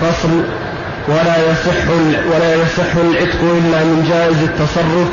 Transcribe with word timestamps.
فصل 0.00 0.30
ولا 1.08 1.36
يصح 1.50 1.88
ولا 2.34 2.54
يصح 2.54 2.96
العتق 2.96 3.40
إلا 3.42 3.84
من 3.84 4.06
جائز 4.08 4.42
التصرف 4.42 5.08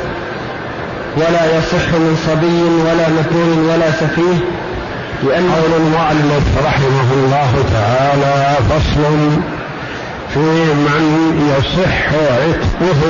ولا 1.16 1.58
يصح 1.58 1.92
من 1.92 2.16
صبي 2.26 2.62
ولا 2.84 3.08
مكروه 3.08 3.74
ولا 3.74 3.90
سفيه 3.90 4.38
لأن 5.22 5.50
قول 5.50 5.80
المؤلف 5.80 6.44
رحمه 6.64 7.12
الله 7.12 7.52
تعالى 7.72 8.56
فصل 8.70 9.30
في 10.34 10.38
من 10.74 11.04
يصح 11.50 12.06
عتقه 12.14 13.00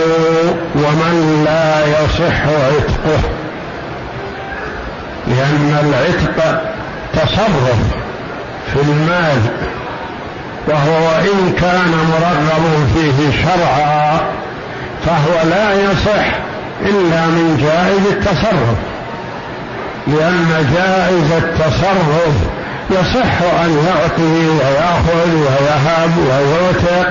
ومن 0.75 1.43
لا 1.45 1.87
يصح 1.87 2.43
عتقه 2.47 3.21
لأن 5.27 5.79
العتق 5.85 6.63
تصرف 7.13 7.79
في 8.73 8.81
المال. 8.83 9.41
وهو 10.67 11.09
إن 11.21 11.53
كان 11.61 11.91
مرغب 11.91 12.89
فيه 12.95 13.43
شرعا 13.43 14.21
فهو 15.07 15.51
لا 15.51 15.73
يصح 15.73 16.27
إلا 16.83 17.27
من 17.27 17.57
جائز 17.63 18.07
التصرف 18.17 18.79
لأن 20.07 20.71
جائز 20.75 21.33
التصرف 21.33 22.35
يصح 22.91 23.63
أن 23.65 23.85
يعطي 23.87 24.49
ويأخذ 24.49 25.35
ويهب 25.35 26.11
ويوثق 26.19 27.09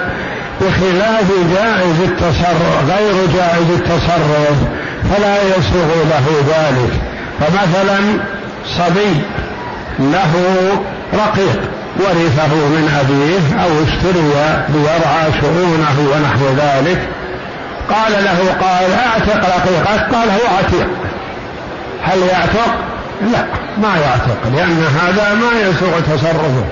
بخلاف 0.61 1.31
جائز 1.55 2.01
التصرف 2.01 2.89
غير 2.89 3.13
جائز 3.35 3.69
التصرف 3.69 4.57
فلا 5.09 5.43
يسوغ 5.43 5.89
له 6.09 6.25
ذلك. 6.47 6.91
فمثلا 7.39 7.99
صبي 8.77 9.21
له 9.99 10.33
رقيق 11.13 11.59
ورثه 11.99 12.55
من 12.55 12.85
أبيه 13.01 13.63
أو 13.63 13.69
اشتري 13.83 14.31
ليرعى 14.69 15.41
شؤونه 15.41 16.11
ونحو 16.11 16.45
ذلك. 16.57 16.99
قال 17.89 18.11
له 18.11 18.55
قال 18.61 18.91
أعتق 18.93 19.41
رقيقك؟ 19.55 20.15
قال 20.15 20.29
هو 20.29 20.57
عتيق. 20.57 20.87
هل 22.03 22.19
يعتق؟ 22.19 22.75
لا 23.31 23.45
ما 23.77 23.97
يعتق 23.97 24.37
لأن 24.55 24.85
هذا 25.01 25.33
ما 25.33 25.59
يسوغ 25.61 25.99
تصرفه. 25.99 26.65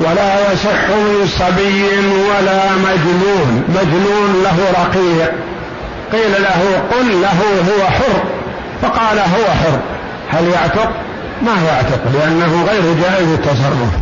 ولا 0.00 0.52
يصح 0.52 0.88
من 0.88 1.26
صبي 1.38 1.84
ولا 2.30 2.60
مجنون. 2.76 3.64
مجنون 3.68 4.42
له 4.44 4.82
رقيق. 4.82 5.32
قيل 6.12 6.42
له 6.42 6.82
قل 6.90 7.22
له 7.22 7.40
هو 7.68 7.90
حر. 7.90 8.22
فقال 8.82 9.18
هو 9.18 9.44
حر. 9.44 9.78
هل 10.30 10.48
يعتق؟ 10.48 10.90
ما 11.42 11.62
يعتق 11.66 12.00
لأنه 12.14 12.64
غير 12.68 12.94
جائز 13.02 13.28
التصرف. 13.28 13.92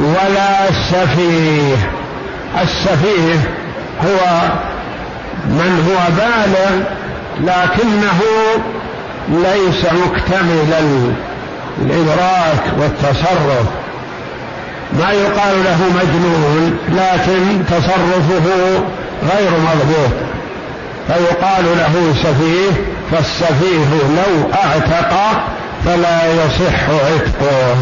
ولا 0.00 0.68
السفيه. 0.68 1.76
السفيه 2.62 3.34
هو 4.04 4.40
من 5.46 5.88
هو 5.88 6.16
بالغ 6.16 6.84
لكنه 7.40 8.20
ليس 9.28 9.84
مكتمل 9.84 10.74
الإدراك 11.82 12.64
والتصرف. 12.78 13.66
ما 14.92 15.12
يقال 15.12 15.64
له 15.64 15.78
مجنون 15.96 16.78
لكن 16.88 17.64
تصرفه 17.66 18.82
غير 19.22 19.50
مضبوط. 19.50 20.12
فيقال 21.06 21.64
له 21.64 22.14
سفيه 22.22 22.70
فالسفيه 23.10 23.88
لو 24.16 24.50
أعتق 24.54 25.14
فلا 25.84 26.32
يصح 26.32 26.90
عتقه. 26.90 27.76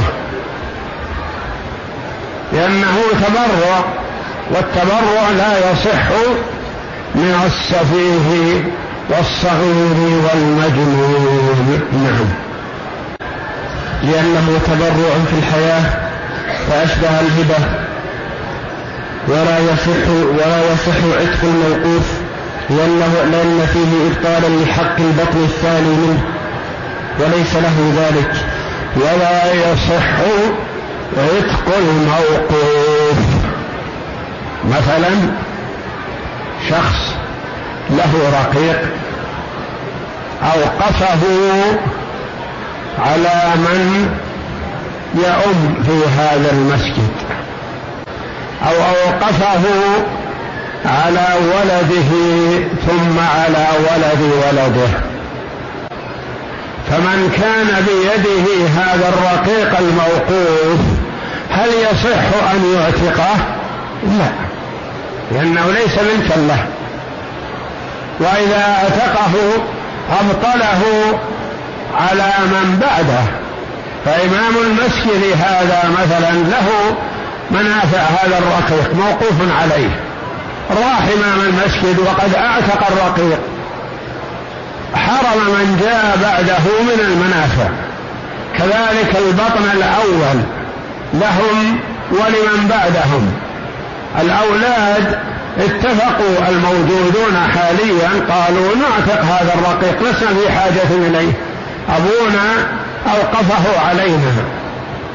لأنه 2.53 2.97
تبرع 3.13 3.85
والتبرع 4.51 5.31
لا 5.39 5.59
يصح 5.59 6.11
من 7.15 7.41
السفيه 7.47 8.65
والصغير 9.11 10.21
والمجنون. 10.25 11.81
نعم. 11.93 12.29
لأنه 14.03 14.59
تبرع 14.67 15.15
في 15.31 15.39
الحياة 15.39 15.85
فأشبه 16.69 17.21
الهبة. 17.21 17.65
ولا 19.29 19.59
يصح 19.59 20.09
ولا 20.09 20.73
يصح 20.73 20.97
عتق 21.21 21.41
الموقوف 21.43 22.07
لأنه 22.71 23.13
لأن 23.33 23.67
فيه 23.73 23.91
إبطالا 24.11 24.65
لحق 24.65 24.97
البطن 25.01 25.45
الثاني 25.45 25.89
منه. 25.89 26.42
وليس 27.21 27.55
له 27.55 27.93
ذلك. 27.97 28.35
ولا 28.97 29.53
يصح 29.53 30.13
عتق 31.19 31.77
الموقوف. 31.79 33.19
مثلا 34.65 35.11
شخص 36.71 37.15
له 37.91 38.41
رقيق 38.41 38.81
أوقفه 40.43 41.23
على 42.99 43.43
من 43.57 44.11
يؤم 45.15 45.83
في 45.87 46.09
هذا 46.19 46.51
المسجد 46.53 47.13
أو 48.63 48.75
أوقفه 48.75 49.63
على 50.85 51.27
ولده 51.55 52.13
ثم 52.87 53.19
على 53.19 53.67
ولد 53.79 54.33
ولده. 54.33 55.01
فمن 56.91 57.33
كان 57.41 57.85
بيده 57.87 58.69
هذا 58.69 59.09
الرقيق 59.09 59.79
الموقوف 59.79 60.81
هل 61.51 61.69
يصح 61.69 62.51
أن 62.55 62.75
يعتقه؟ 62.75 63.37
لا 64.19 64.33
لأنه 65.33 65.67
ليس 65.67 65.99
ملكا 65.99 66.41
له 66.41 66.67
وإذا 68.21 68.61
اعتقه 68.61 69.33
أبطله 70.21 70.83
على 71.95 72.33
من 72.47 72.79
بعده. 72.81 73.25
فإمام 74.05 74.55
المسجد 74.57 75.37
هذا 75.43 75.91
مثلا 75.91 76.33
له 76.33 76.97
منافع 77.51 77.99
هذا 77.99 78.39
الرقيق 78.39 78.95
موقوف 78.95 79.61
عليه. 79.63 79.91
راح 80.71 81.03
إمام 81.17 81.41
المسجد 81.41 81.99
وقد 81.99 82.35
أعتق 82.35 82.87
الرقيق. 82.91 83.39
حرم 84.95 85.39
من 85.39 85.79
جاء 85.81 86.19
بعده 86.23 86.83
من 86.83 87.01
المنافع. 87.01 87.69
كذلك 88.59 89.17
البطن 89.17 89.65
الأول 89.77 90.43
لهم 91.15 91.79
ولمن 92.11 92.69
بعدهم. 92.71 93.33
الأولاد 94.21 95.19
اتفقوا 95.59 96.49
الموجودون 96.49 97.37
حاليا 97.55 98.11
قالوا 98.31 98.77
نعتق 98.77 99.23
هذا 99.25 99.55
الرقيق 99.55 100.03
لسنا 100.03 100.29
في 100.29 100.53
حاجة 100.53 101.07
إليه. 101.07 101.33
أبونا 101.89 102.67
أوقفه 103.07 103.89
علينا 103.89 104.33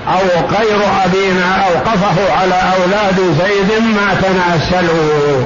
أو 0.08 0.20
غير 0.58 0.80
أبينا 1.06 1.66
أوقفه 1.68 2.34
على 2.42 2.62
أولاد 2.78 3.16
زيد 3.18 3.84
ما 3.84 4.16
تناسلوا. 4.22 5.46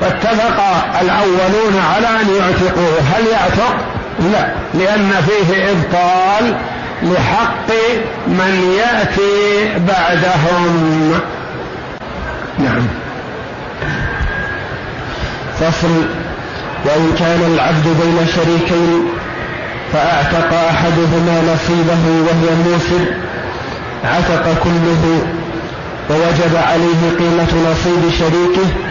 فاتفق 0.00 0.60
الأولون 1.00 1.82
على 1.94 2.06
أن 2.06 2.28
يعتقوه. 2.38 3.00
هل 3.14 3.26
يعتق؟ 3.26 3.76
لا 4.32 4.48
لأن 4.74 5.10
فيه 5.26 5.70
إبطال 5.70 6.56
لحق 7.02 7.70
من 8.26 8.76
يأتي 8.78 9.68
بعدهم. 9.88 11.20
نعم. 12.58 12.86
فصل 15.60 15.88
وإن 16.84 17.14
كان 17.18 17.52
العبد 17.54 17.84
بين 17.84 18.26
شريكين 18.34 19.04
فأعتق 19.92 20.52
أحدهما 20.70 21.42
نصيبه 21.54 22.04
وهو 22.26 22.54
موسر 22.66 23.04
عتق 24.04 24.44
كله 24.64 25.26
ووجب 26.10 26.56
عليه 26.56 27.18
قيمة 27.18 27.70
نصيب 27.70 28.10
شريكه 28.18 28.87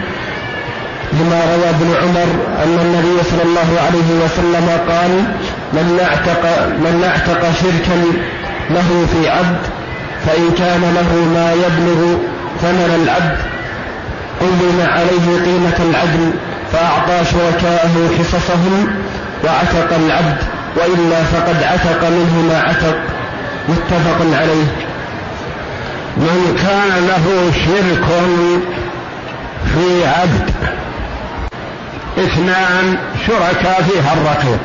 لما 1.12 1.40
روى 1.54 1.70
ابن 1.70 1.94
عمر 2.02 2.30
أن 2.64 2.78
النبي 2.84 3.22
صلى 3.30 3.42
الله 3.42 3.80
عليه 3.86 4.24
وسلم 4.24 4.68
قال 4.88 5.10
من 5.72 6.00
اعتق 6.02 6.42
من 6.78 7.04
اعتق 7.04 7.42
شركا 7.60 7.96
له 8.70 9.06
في 9.12 9.28
عبد 9.30 9.60
فإن 10.26 10.50
كان 10.58 10.80
له 10.80 11.12
ما 11.34 11.52
يبلغ 11.52 12.18
ثمن 12.62 13.02
العبد 13.04 13.38
قوم 14.40 14.80
عليه 14.80 15.44
قيمة 15.44 15.90
العدل 15.90 16.32
فأعطى 16.72 17.24
شركاءه 17.24 18.10
حصصهم 18.18 18.88
وعتق 19.44 19.96
العبد 19.96 20.36
وإلا 20.76 21.22
فقد 21.22 21.62
عتق 21.62 22.08
منه 22.08 22.44
ما 22.48 22.60
عتق. 22.60 22.96
متفق 23.68 24.38
عليه. 24.40 24.66
من 26.16 26.56
كان 26.62 27.06
له 27.08 27.52
شرك 27.52 28.06
في 29.74 30.06
عبد 30.06 30.50
اثنان 32.18 32.98
شركاء 33.26 33.82
فيها 33.82 34.12
الرقيق. 34.14 34.60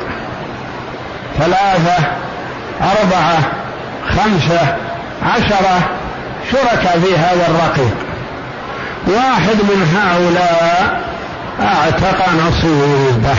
ثلاثة 1.40 2.06
أربعة 2.82 3.38
خمسة 4.10 4.76
عشرة 5.24 5.80
شركاء 6.52 7.00
في 7.00 7.18
هذا 7.18 7.48
الرقيق. 7.48 7.96
واحد 9.08 9.56
من 9.56 9.98
هؤلاء 9.98 11.02
أعتق 11.62 12.30
نصيبه. 12.48 13.36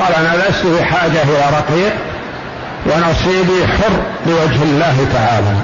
قال 0.00 0.14
أنا 0.14 0.48
لست 0.48 0.66
بحاجة 0.66 1.22
إلى 1.22 1.44
رقيق 1.52 1.92
ونصيبي 2.86 3.66
حر 3.66 4.02
لوجه 4.26 4.62
الله 4.62 5.06
تعالى. 5.12 5.54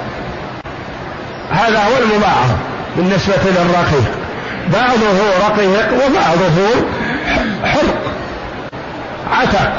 هذا 1.51 1.79
هو 1.79 2.03
المباعض 2.03 2.49
بالنسبة 2.97 3.33
للرقيق. 3.45 4.16
بعضه 4.73 5.47
رقيق 5.47 5.93
وبعضه 5.93 6.85
حر 7.63 7.87
عتق. 9.31 9.71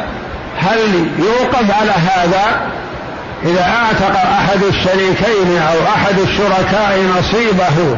هل 0.59 1.07
يوقف 1.19 1.81
على 1.81 1.91
هذا 1.91 2.61
إذا 3.45 3.63
أعتق 3.63 4.21
أحد 4.21 4.63
الشريكين 4.63 5.59
أو 5.59 5.95
أحد 5.97 6.19
الشركاء 6.19 7.05
نصيبه؟ 7.19 7.97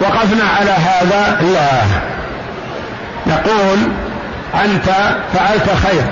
وقفنا 0.00 0.44
على 0.60 0.70
هذا؟ 0.70 1.40
لا. 1.40 1.82
نقول 3.26 3.78
أنت 4.64 4.86
فعلت 5.34 5.70
خير. 5.86 6.04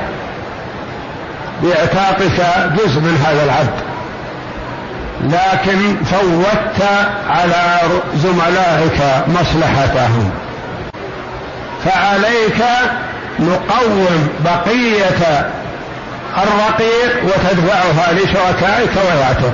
باعتاقك 1.62 2.40
جزء 2.76 3.00
من 3.00 3.24
هذا 3.26 3.44
العبد. 3.44 3.93
لكن 5.22 5.96
فوتت 6.04 6.88
على 7.28 7.78
زملائك 8.16 9.00
مصلحتهم. 9.28 10.30
فعليك 11.84 12.64
نقوم 13.40 14.28
بقية 14.44 15.50
الرقيق 16.36 17.24
وتدفعها 17.24 18.12
لشركائك 18.12 18.90
ويعتق. 18.96 19.52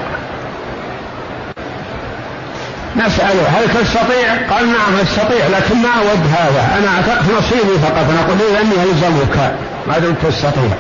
نسأله 2.97 3.43
هل 3.49 3.69
تستطيع؟ 3.69 4.57
قال 4.57 4.67
نعم 4.67 5.01
أستطيع 5.03 5.47
لكن 5.47 5.77
ما 5.77 5.89
أود 5.99 6.27
هذا. 6.39 6.79
أنا 6.79 6.89
أعتقد 6.97 7.27
نصيبي 7.39 7.79
فقط. 7.83 8.07
نقول 8.21 8.39
إذا 8.51 8.83
يلزمك. 8.83 9.55
ما 9.89 9.99
دمت 9.99 10.27
تستطيع. 10.27 10.73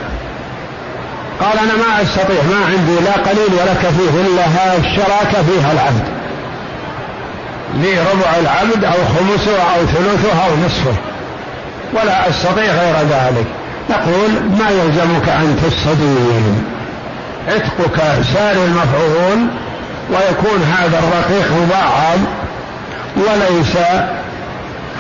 قال 1.40 1.58
أنا 1.58 1.76
ما 1.76 2.02
أستطيع 2.02 2.42
ما 2.50 2.66
عندي 2.66 2.94
لا 3.04 3.12
قليل 3.12 3.52
ولا 3.52 3.74
كثير 3.74 4.10
إلا 4.26 4.76
الشراكة 4.76 5.42
فيها 5.42 5.72
العبد 5.72 6.20
لي 7.74 7.98
ربع 8.00 8.36
العبد 8.40 8.84
أو 8.84 8.92
خمسه 8.92 9.62
أو 9.62 9.86
ثلثه 9.86 10.46
أو 10.46 10.56
نصفه. 10.66 10.94
ولا 11.92 12.30
أستطيع 12.30 12.64
غير 12.64 12.96
ذلك. 12.96 13.46
نقول 13.90 14.30
ما 14.58 14.70
يلزمك 14.70 15.28
أن 15.28 15.56
تستدين. 15.62 16.64
عتقك 17.48 18.02
سار 18.34 18.56
المفعول 18.64 19.46
ويكون 20.10 20.62
هذا 20.62 20.98
الرقيق 20.98 21.52
مبعض 21.52 22.18
وليس 23.16 23.76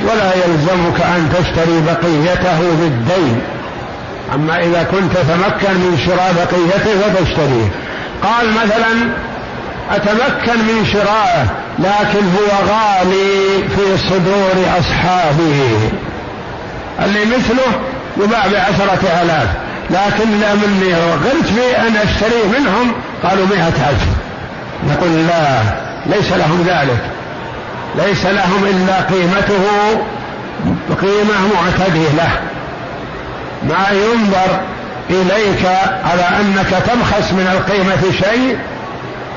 ولا 0.02 0.32
يلزمك 0.34 1.00
أن 1.00 1.32
تشتري 1.32 1.80
بقيته 1.86 2.58
بالدين. 2.80 3.40
أما 4.34 4.58
إذا 4.58 4.82
كنت 4.82 5.12
تتمكن 5.12 5.74
من 5.74 5.98
شراء 6.06 6.34
بقيته 6.36 7.00
فتشتريه 7.00 7.68
قال 8.22 8.52
مثلا 8.52 9.10
أتمكن 9.90 10.58
من 10.58 10.86
شرائه 10.92 11.46
لكن 11.78 12.24
هو 12.36 12.68
غالي 12.68 13.68
في 13.68 14.08
صدور 14.08 14.78
أصحابه. 14.78 15.90
اللي 17.04 17.24
مثله 17.24 17.80
يباع 18.16 18.46
بعشرة 18.46 19.22
آلاف 19.22 19.48
لكن 19.90 20.30
لمني 20.30 20.94
غرت 20.94 21.46
في 21.46 21.76
أن 21.78 21.96
أشتريه 21.96 22.58
منهم؟ 22.58 22.92
قالوا 23.22 23.46
مئة 23.46 23.88
ألف. 23.90 24.06
نقول 24.88 25.26
لا 25.26 25.62
ليس 26.06 26.32
لهم 26.32 26.64
ذلك. 26.66 27.00
ليس 27.96 28.26
لهم 28.26 28.64
إلا 28.64 29.00
قيمته 29.00 29.64
قيمة 31.00 31.34
معتدلة. 31.54 32.49
ما 33.62 33.86
ينظر 33.90 34.60
إليك 35.10 35.66
على 36.04 36.40
أنك 36.40 36.70
تبخس 36.70 37.32
من 37.32 37.46
القيمة 37.52 38.12
شيء 38.12 38.58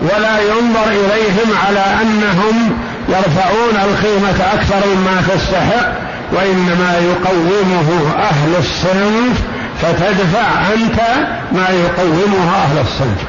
ولا 0.02 0.40
ينظر 0.40 0.88
إليهم 0.88 1.58
على 1.68 1.84
أنهم 2.02 2.78
يرفعون 3.10 3.76
القيمة 3.76 4.54
أكثر 4.54 4.88
مما 4.88 5.22
تستحق 5.22 5.92
وإنما 6.32 6.96
يقومه 6.98 8.14
أهل 8.20 8.56
الصنف 8.60 9.42
فتدفع 9.82 10.74
أنت 10.74 11.00
ما 11.52 11.68
يقومه 11.70 12.56
أهل 12.56 12.78
الصنف. 12.82 13.24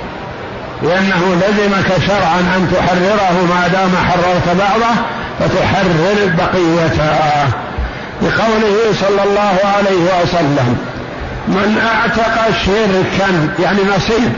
لأنه 0.82 1.34
لزمك 1.34 2.06
شرعا 2.06 2.40
أن 2.40 2.68
تحرره 2.74 3.46
ما 3.54 3.68
دام 3.68 3.90
حررت 4.06 4.58
بعضه 4.58 4.94
فتحرر 5.40 6.34
بقيته 6.38 7.63
بقوله 8.24 8.92
صلى 9.00 9.22
الله 9.24 9.56
عليه 9.76 10.22
وسلم 10.22 10.76
من 11.48 11.78
أعتق 11.94 12.58
شركا 12.66 13.48
يعني 13.62 13.78
نصيب 13.96 14.32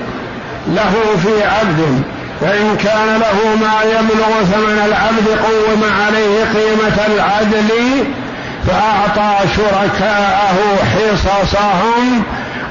له 0.67 0.93
في 1.23 1.45
عبد 1.45 2.03
فإن 2.41 2.77
كان 2.77 3.21
له 3.21 3.57
ما 3.61 3.83
يبلغ 3.83 4.45
ثمن 4.53 4.83
العبد 4.87 5.29
قوم 5.29 5.83
عليه 6.03 6.45
قيمة 6.45 7.07
العدل 7.07 7.71
فأعطى 8.67 9.49
شركاءه 9.57 10.57
حصصهم 10.95 12.23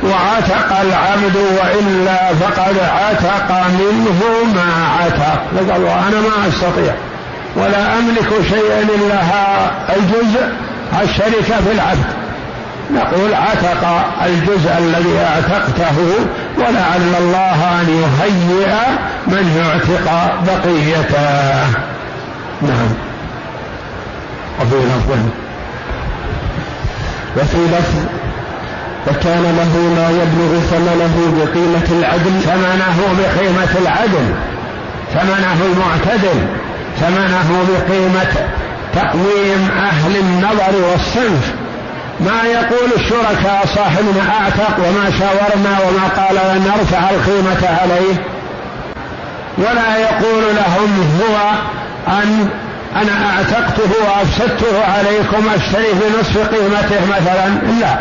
وعتق 0.04 0.80
العبد 0.82 1.36
وإلا 1.36 2.34
فقد 2.34 2.78
عتق 2.80 3.68
منه 3.70 4.22
ما 4.56 4.88
عتق. 5.00 5.42
قال 5.72 5.88
أنا 5.88 6.22
ما 6.22 6.48
أستطيع 6.48 6.94
ولا 7.56 8.00
أملك 8.00 8.30
شيئا 8.50 8.82
الا 8.82 9.22
الجزء. 9.96 10.65
الشركة 11.04 11.62
في 11.66 11.72
العبد 11.72 12.26
نقول 12.94 13.34
عتق 13.34 14.06
الجزء 14.26 14.78
الذي 14.78 15.20
اعتقته 15.20 15.98
ولعل 16.58 17.16
الله 17.20 17.82
أن 17.82 17.90
يهيئ 17.90 18.76
من 19.28 19.58
يعتق 19.58 20.34
بقيته. 20.46 21.68
نعم. 22.62 22.92
وفي 24.62 24.76
لفظ. 24.76 25.20
وفي 27.38 27.58
لفظ 27.58 28.00
وكان 29.08 29.44
له 29.44 29.80
ما 29.96 30.10
يبلغ 30.10 30.60
ثمنه 30.60 31.34
بقيمة 31.38 32.02
العدل. 32.02 32.42
ثمنه 32.42 32.98
بقيمة 33.18 33.82
العدل. 33.82 34.34
ثمنه 35.14 35.58
المعتدل 35.66 36.40
ثمنه 37.00 37.66
بقيمة 37.70 38.48
تقويم 38.96 39.70
أهل 39.78 40.16
النظر 40.16 40.90
والصنف. 40.92 41.54
ما 42.20 42.44
يقول 42.44 42.90
الشركاء 42.96 43.66
صاحبنا 43.76 44.22
أعتق 44.42 44.78
وما 44.80 45.12
شاورنا 45.20 45.80
وما 45.80 46.08
قال 46.18 46.62
نرفع 46.66 47.10
القيمة 47.10 47.80
عليه. 47.82 48.16
ولا 49.58 49.98
يقول 49.98 50.44
لهم 50.56 51.20
هو 51.22 51.52
أن 52.08 52.50
أنا 52.96 53.30
أعتقته 53.30 53.90
وأفسدته 54.08 54.86
عليكم 54.98 55.50
أشتري 55.56 55.88
بنصف 55.94 56.38
قيمته 56.38 57.06
مثلا. 57.06 57.50
لا. 57.82 57.98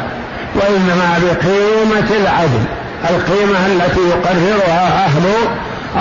وإنما 0.54 1.18
بقيمة 1.22 2.16
العدل. 2.20 2.64
القيمة 3.10 3.66
التي 3.66 4.00
يقررها 4.00 5.04
أهل 5.04 5.22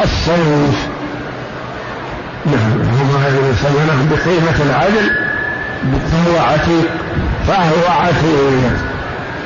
الصنف. 0.03 0.87
نعم. 2.45 2.82
هم 3.53 3.59
ثمنه 3.61 4.07
بقيمة 4.11 4.57
العدل 4.65 5.11
فهو 6.11 6.45
عتيق 6.45 6.89
فهو 7.47 8.01
عتيق 8.01 8.71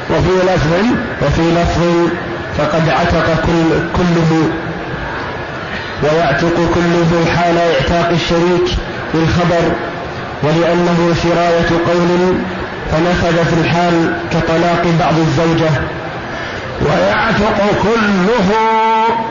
وفي 0.10 0.54
لفظ 0.54 0.74
وفي 1.22 1.42
لفظ 1.52 2.10
فقد 2.58 2.90
عتق 2.90 3.42
كل 3.46 3.80
كله 3.98 4.50
ويعتق 6.04 6.56
كله 6.76 7.26
حال 7.36 7.58
اعتاق 7.58 8.10
الشريك 8.10 8.78
بالخبر 9.14 9.72
ولأنه 10.44 11.16
سراية 11.24 11.70
قول 11.88 12.38
فنفذ 12.92 13.46
في 13.46 13.62
الحال 13.62 14.14
كطلاق 14.32 14.84
بعض 15.00 15.14
الزوجة. 15.18 15.70
ويعتق 16.82 17.58
كله 17.84 18.50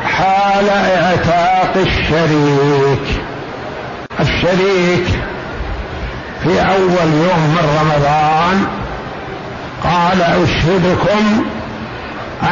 حال 0.04 0.68
اعتاق 0.68 1.74
الشريك. 1.76 3.20
الشريك 4.20 5.06
في 6.42 6.60
أول 6.60 7.08
يوم 7.12 7.56
من 7.56 7.78
رمضان 7.80 8.66
قال 9.84 10.22
أشهدكم 10.22 11.44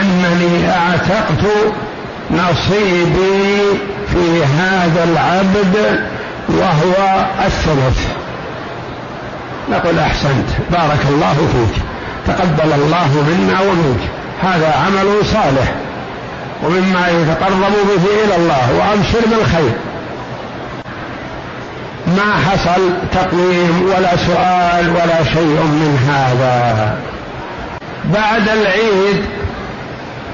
أنني 0.01 0.71
أعتقت 0.71 1.45
نصيبي 2.31 3.61
في 4.13 4.45
هذا 4.45 5.05
العبد 5.05 6.05
وهو 6.49 7.25
الثلث. 7.47 8.07
نقول 9.71 9.99
أحسنت. 9.99 10.49
بارك 10.73 11.01
الله 11.09 11.35
فيك. 11.53 11.83
تقبل 12.27 12.73
الله 12.73 13.09
منا 13.29 13.61
ومنك. 13.61 14.01
هذا 14.43 14.75
عمل 14.87 15.27
صالح. 15.27 15.75
ومما 16.63 17.09
يتقرب 17.09 17.73
به 17.89 18.25
إلى 18.25 18.37
الله. 18.37 18.73
وأبشر 18.79 19.21
بالخير. 19.31 19.73
ما 22.17 22.35
حصل 22.51 22.91
تقويم 23.13 23.83
ولا 23.97 24.17
سؤال 24.17 24.91
ولا 24.91 25.25
شيء 25.25 25.61
من 25.63 25.99
هذا. 26.09 26.97
بعد 28.05 28.49
العيد 28.49 29.25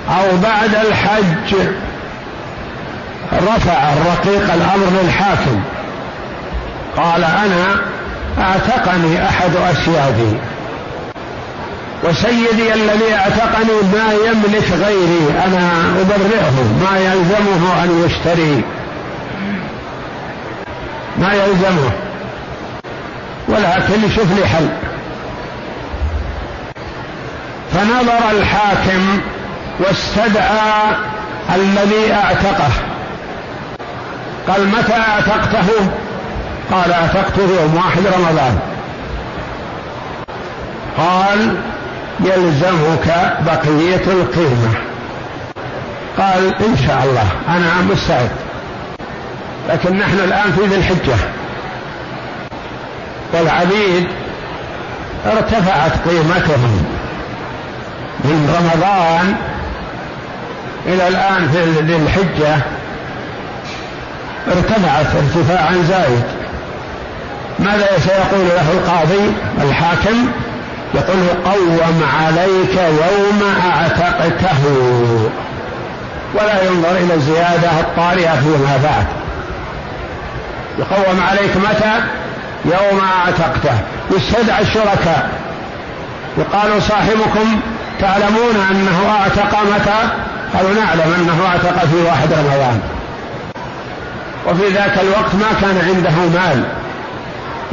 أو 0.08 0.36
بعد 0.42 0.86
الحج 0.86 1.54
رفع 3.32 3.92
الرقيق 3.92 4.54
الأمر 4.54 5.02
للحاكم. 5.02 5.60
قال 6.96 7.24
أنا 7.24 7.80
أعتقني 8.38 9.28
أحد 9.28 9.50
أسيادي. 9.56 10.36
وسيدي 12.04 12.74
الذي 12.74 13.14
أعتقني 13.14 13.72
ما 13.92 14.12
يملك 14.12 14.70
غيري 14.84 15.34
أنا 15.46 15.70
أبرئه 16.00 16.54
ما 16.82 16.98
يلزمه 16.98 17.84
أن 17.84 18.04
يشتري. 18.06 18.64
ما 21.18 21.34
يلزمه. 21.34 21.90
ولكن 23.48 24.10
شوف 24.16 24.38
لي 24.38 24.46
حل. 24.46 24.68
فنظر 27.72 28.30
الحاكم 28.30 29.20
واستدعى 29.80 30.94
الذي 31.54 32.12
أعتقه. 32.12 32.70
قال 34.48 34.68
متى 34.68 34.92
أعتقته؟ 34.92 35.90
قال 36.72 36.92
أعتقته 36.92 37.42
يوم 37.60 37.74
واحد 37.76 38.06
رمضان. 38.06 38.58
قال 40.98 41.56
يلزمك 42.20 43.36
بقية 43.46 44.12
القيمة. 44.12 44.74
قال 46.18 46.54
إن 46.64 46.76
شاء 46.86 47.04
الله 47.04 47.56
أنا 47.56 47.82
مستعد. 47.92 48.30
لكن 49.68 49.98
نحن 49.98 50.18
الآن 50.18 50.52
في 50.52 50.66
ذي 50.66 50.76
الحجة. 50.76 51.16
والعبيد 53.32 54.06
ارتفعت 55.26 55.92
قيمتهم 56.08 56.84
من 58.24 58.56
رمضان 58.58 59.34
إلى 60.86 61.08
الآن 61.08 61.48
في 61.52 61.80
ذي 61.80 61.96
الحجة. 61.96 62.56
ارتفعت 64.48 65.06
ارتفاعا 65.16 65.74
زايد. 65.88 66.22
ماذا 67.58 67.88
سيقول 67.98 68.48
له 68.48 68.72
القاضي؟ 68.72 69.32
الحاكم 69.62 70.28
يقول 70.94 71.28
قوم 71.44 72.02
عليك 72.20 72.74
يوم 72.74 73.42
أعتقته. 73.66 74.62
ولا 76.34 76.62
ينظر 76.62 76.90
إلى 76.90 77.14
الزيادة 77.14 77.80
الطارئة 77.80 78.40
فيما 78.40 78.80
بعد. 78.84 79.19
يقوم 80.80 81.20
عليك 81.30 81.56
متى؟ 81.56 82.00
يوم 82.64 83.00
اعتقته. 83.00 83.78
يستدعى 84.16 84.62
الشركاء. 84.62 85.30
يقال 86.38 86.82
صاحبكم 86.82 87.60
تعلمون 88.00 88.66
أنه 88.70 89.16
اعتق 89.20 89.58
متى؟ 89.62 90.08
قالوا 90.54 90.74
نعلم 90.74 91.14
أنه 91.14 91.46
اعتق 91.46 91.84
في 91.84 92.02
واحد 92.06 92.32
رمضان. 92.32 92.80
وفي 94.46 94.68
ذاك 94.68 94.98
الوقت 95.00 95.34
ما 95.34 95.60
كان 95.60 95.82
عنده 95.88 96.10
مال. 96.10 96.64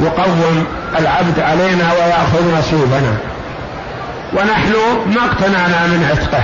يقوم 0.00 0.66
العبد 0.98 1.40
علينا 1.40 1.92
ويأخذ 1.92 2.58
نصيبنا. 2.58 3.16
ونحن 4.32 4.72
ما 5.06 5.24
اقتنعنا 5.24 5.86
من 5.86 6.08
عتقه. 6.10 6.42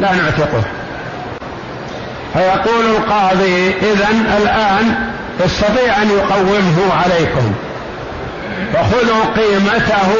لا 0.00 0.12
نعتقه. 0.12 0.62
فيقول 2.32 2.96
القاضي 2.96 3.74
إذا 3.82 4.08
الآن 4.42 5.15
يستطيع 5.44 6.02
أن 6.02 6.10
يقومه 6.10 6.94
عليكم. 6.94 7.52
فخذوا 8.74 9.24
قيمته 9.36 10.12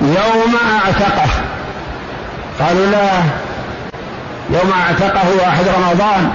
يوم 0.00 0.56
أعتقه. 0.74 1.28
قالوا 2.60 2.86
لا 2.86 3.08
يوم 4.50 4.72
أعتقه 4.72 5.28
واحد 5.42 5.64
رمضان. 5.78 6.32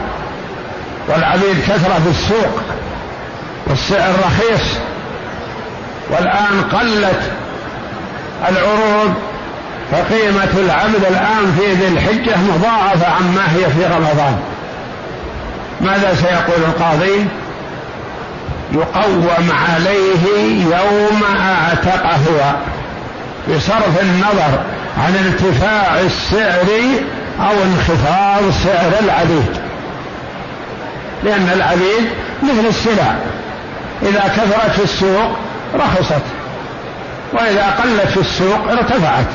والعبيد 1.07 1.61
كثرة 1.67 1.99
في 2.03 2.09
السوق. 2.09 2.61
والسعر 3.67 4.11
رخيص. 4.25 4.77
والآن 6.09 6.61
قلت 6.61 7.31
العروض 8.49 9.13
فقيمة 9.91 10.53
العبد 10.57 11.05
الآن 11.09 11.55
في 11.59 11.73
ذي 11.73 11.87
الحجة 11.87 12.37
مضاعفة 12.37 13.07
عما 13.07 13.55
هي 13.55 13.69
في 13.69 13.85
رمضان. 13.85 14.39
ماذا 15.81 16.15
سيقول 16.15 16.63
القاضي؟ 16.69 17.25
يقوم 18.73 19.49
عليه 19.51 20.63
يوم 20.63 21.21
أعتقه. 21.39 22.55
بصرف 23.49 24.01
النظر 24.01 24.59
عن 24.97 25.15
ارتفاع 25.25 25.99
السعر 25.99 26.67
أو 27.39 27.63
انخفاض 27.63 28.51
سعر 28.63 28.91
العبيد 29.03 29.59
لأن 31.23 31.49
العبيد 31.53 32.09
مثل 32.43 32.67
السلع. 32.67 33.15
إذا 34.01 34.33
كثرت 34.37 34.71
في 34.71 34.83
السوق 34.83 35.37
رخصت. 35.75 36.23
وإذا 37.33 37.65
قلت 37.83 38.09
في 38.09 38.19
السوق 38.19 38.71
ارتفعت. 38.71 39.27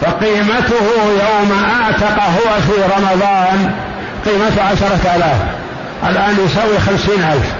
فقيمته 0.00 0.86
يوم 1.08 1.64
اعتق 1.64 2.22
هو 2.22 2.60
في 2.60 2.82
رمضان 2.96 3.72
قيمة 4.26 4.62
عشرة 4.70 5.16
آلاف. 5.16 5.36
الآن 6.06 6.36
يساوي 6.46 6.78
خمسين 6.78 7.22
ألف. 7.22 7.54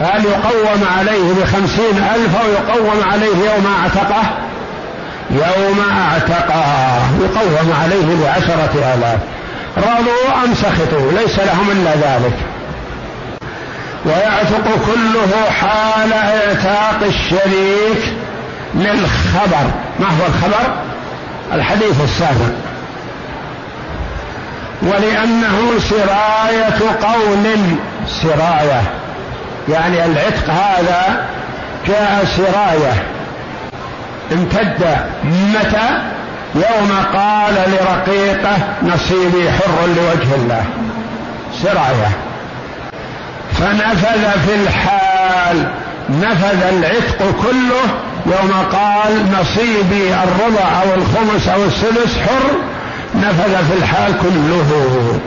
فهل 0.00 0.24
يقوم 0.24 0.84
عليه 0.98 1.32
بخمسين 1.32 1.96
ألف 2.14 2.36
أو 2.42 2.48
يقوم 2.52 3.02
عليه 3.12 3.52
يوم 3.52 3.66
أعتقه؟ 3.82 4.22
يوم 5.30 5.80
أعتقه. 5.98 6.64
يقوم 7.20 7.72
عليه 7.82 8.24
بعشرة 8.24 8.94
آلاف. 8.94 9.18
رضوا 9.76 10.44
أم 10.44 10.54
سخطوا؟ 10.54 11.12
ليس 11.12 11.38
لهم 11.38 11.70
إلا 11.70 11.90
ذلك. 11.94 12.36
ويعتق 14.04 14.64
كله 14.86 15.50
حال 15.50 16.12
اعتاق 16.12 17.00
الشريك 17.02 18.14
للخبر. 18.74 19.70
ما 20.00 20.06
هو 20.06 20.26
الخبر؟ 20.28 20.74
الحديث 21.52 22.00
السابق. 22.04 22.54
ولأنه 24.82 25.78
سراية 25.78 26.96
قول 27.02 27.68
سراية. 28.06 28.82
يعني 29.68 30.04
العتق 30.04 30.50
هذا 30.50 31.26
جاء 31.86 32.24
سراية. 32.36 33.02
امتد. 34.32 34.96
متى؟ 35.24 36.02
يوم 36.54 36.92
قال 37.14 37.54
لرقيقه 37.54 38.56
نصيبي 38.82 39.50
حر 39.50 39.86
لوجه 39.86 40.34
الله. 40.34 40.64
سراية. 41.62 42.10
فنفذ 43.52 44.40
في 44.46 44.54
الحال. 44.54 45.68
نفذ 46.10 46.62
العتق 46.62 47.18
كله 47.42 47.84
يوم 48.26 48.52
قال 48.72 49.26
نصيبي 49.40 50.14
الربع 50.14 50.82
أو 50.82 50.94
الخمس 50.94 51.48
أو 51.48 51.64
السدس 51.64 52.18
حر 52.18 52.73
نفذ 53.24 53.64
في 53.66 53.78
الحال 53.78 54.12
كله. 54.22 55.20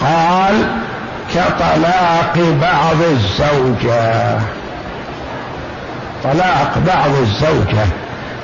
قال 0.00 0.66
كطلاق 1.34 2.34
بعض 2.60 3.02
الزوجة. 3.02 4.38
طلاق 6.24 6.78
بعض 6.86 7.10
الزوجة 7.22 7.86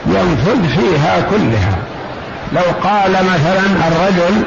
ينفذ 0.06 0.68
فيها 0.68 1.20
كلها. 1.30 1.76
لو 2.52 2.88
قال 2.90 3.12
مثلا 3.12 3.88
الرجل 3.88 4.44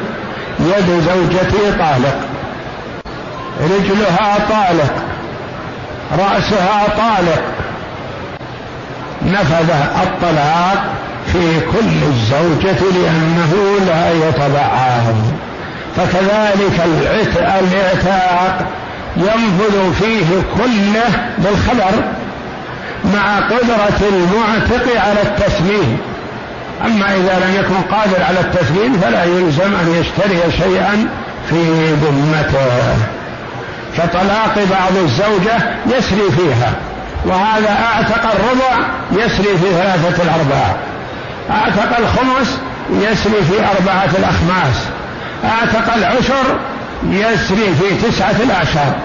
يد 0.60 1.02
زوجتي 1.02 1.72
طالق 1.80 2.18
رجلها 3.62 4.38
طالق 4.50 4.94
رأسها 6.12 6.84
طالق. 6.98 7.42
نفذ 9.26 9.70
الطلاق 10.04 10.99
في 11.34 11.60
كل 11.60 12.04
الزوجة 12.08 12.82
لأنه 12.82 13.54
لا 13.88 14.28
يتبعها 14.28 15.14
فكذلك 15.98 16.82
الاعتاق 16.86 18.68
ينفذ 19.18 19.94
فيه 20.00 20.26
كله 20.58 21.10
بالخبر 21.38 22.04
مع 23.14 23.40
قدرة 23.40 24.00
المعتق 24.10 25.02
على 25.02 25.22
التسليم. 25.22 25.98
أما 26.86 27.06
إذا 27.06 27.40
لم 27.46 27.56
يكن 27.60 27.96
قادر 27.96 28.24
على 28.24 28.40
التسليم 28.40 29.00
فلا 29.02 29.24
يلزم 29.24 29.74
أن 29.74 30.02
يشتري 30.02 30.52
شيئا 30.58 31.10
في 31.50 31.94
ذمته. 31.94 32.98
كطلاق 33.98 34.56
بعض 34.56 35.04
الزوجة 35.04 35.58
يسري 35.86 36.32
فيها 36.38 36.74
وهذا 37.26 37.78
أعتق 37.94 38.24
الربع 38.24 38.86
يسري 39.12 39.58
في 39.58 39.70
ثلاثة 39.72 40.24
الأرباع. 40.24 40.76
أعتق 41.52 41.98
الخمس 42.00 42.60
يسري 42.92 43.44
في 43.44 43.60
أربعة 43.60 44.10
الأخماس. 44.18 44.76
أعتق 45.46 45.94
العشر 45.94 46.60
يسري 47.04 47.76
في 47.76 48.10
تسعة 48.10 48.36
الأعشار 48.44 48.96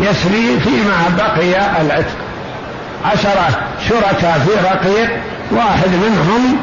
يسري 0.00 0.60
فيما 0.60 1.16
بقي 1.18 1.80
العتق. 1.80 2.16
عشرة 3.04 3.48
شركاء 3.88 4.40
في 4.46 4.50
رقيق 4.64 5.10
واحد 5.52 5.88
منهم 5.88 6.56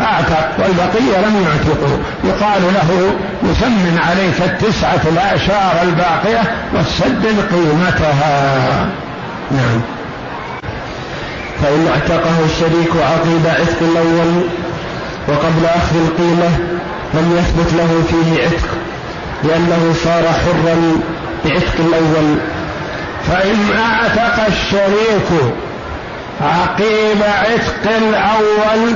أعتق 0.00 0.48
والبقية 0.58 1.18
لم 1.26 1.46
يعتقوا. 1.46 1.98
يقال 2.24 2.62
له 2.62 3.12
يثمن 3.42 4.00
عليك 4.08 4.50
التسعة 4.50 5.00
الأعشار 5.12 5.82
الباقية 5.82 6.42
وتسدد 6.74 7.40
قيمتها. 7.52 8.86
نعم. 9.50 9.97
فإن 11.62 11.86
اعتقه 11.86 12.44
الشريك 12.44 12.90
عقيب 12.96 13.46
عتق 13.46 13.78
الأول 13.80 14.42
وقبل 15.28 15.66
أخذ 15.66 15.96
القيمة 15.96 16.48
لم 17.14 17.36
يثبت 17.38 17.72
له 17.72 18.02
فيه 18.10 18.42
عتق 18.42 18.68
لأنه 19.44 19.94
صار 20.04 20.22
حرا 20.22 21.00
بعتق 21.44 21.74
الأول. 21.78 22.38
فإن 23.28 23.58
أعتق 23.78 24.46
الشريك 24.46 25.52
عقيب 26.40 27.22
عتق 27.22 27.96
الأول 27.96 28.94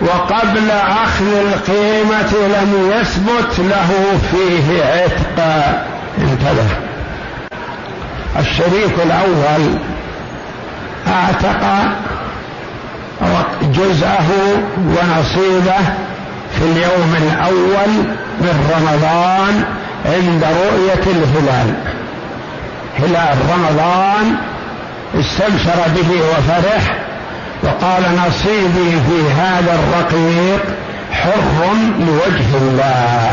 وقبل 0.00 0.70
أخذ 0.70 1.34
القيمة 1.34 2.32
لم 2.32 2.92
يثبت 3.00 3.58
له 3.58 4.18
فيه 4.30 4.84
عتق. 4.84 5.44
انتبه. 6.18 6.66
الشريك 8.38 8.94
الأول 9.04 9.91
اعتق 11.08 11.62
جزءه 13.62 14.28
ونصيبه 14.76 15.80
في 16.58 16.62
اليوم 16.62 17.14
الأول 17.16 17.92
من 18.40 18.70
رمضان 18.76 19.64
عند 20.06 20.44
رؤية 20.44 21.04
الهلال. 21.06 21.74
هلال 22.98 23.38
رمضان 23.52 24.36
استبشر 25.20 25.80
به 25.96 26.20
وفرح 26.30 26.96
وقال 27.62 28.02
نصيبي 28.26 28.90
في 28.90 29.32
هذا 29.40 29.78
الرقيق 29.80 30.60
حر 31.12 31.74
لوجه 31.98 32.56
الله. 32.60 33.32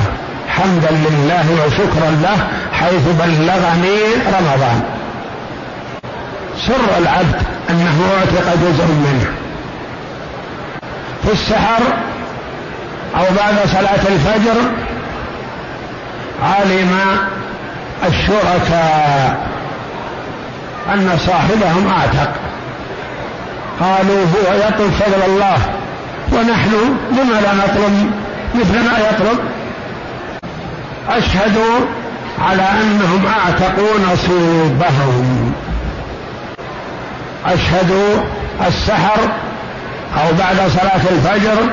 حمدا 0.50 0.92
لله 0.92 1.46
وشكرا 1.66 2.12
له 2.22 2.48
حيث 2.74 3.08
بلغني 3.20 4.00
رمضان. 4.28 4.82
سر 6.68 6.98
العبد 6.98 7.42
أنه 7.70 8.01
اعتق 8.18 8.56
جزء 8.56 8.86
منه. 8.86 9.25
في 11.24 11.32
السحر 11.32 11.82
أو 13.16 13.24
بعد 13.38 13.56
صلاة 13.68 14.08
الفجر 14.08 14.62
علم 16.44 17.00
الشركاء 18.08 19.48
أن 20.94 21.18
صاحبهم 21.28 21.88
أعتق. 21.88 22.32
قالوا 23.79 24.25
هو 24.25 24.53
يطلب 24.53 24.92
فضل 24.92 25.24
الله 25.31 25.57
ونحن 26.33 26.74
لما 27.12 27.42
لا 27.42 27.53
نطلب؟ 27.53 28.12
مثل 28.55 28.74
ما 28.74 29.00
يطلب. 29.00 29.40
أشهدوا 31.10 31.79
على 32.40 32.62
أنهم 32.62 33.25
أعتقوا 33.25 34.14
نصيبهم. 34.14 35.53
أشهدوا 37.46 38.24
السحر 38.68 39.22
أو 40.18 40.34
بعد 40.40 40.56
صلاة 40.56 41.02
الفجر 41.12 41.70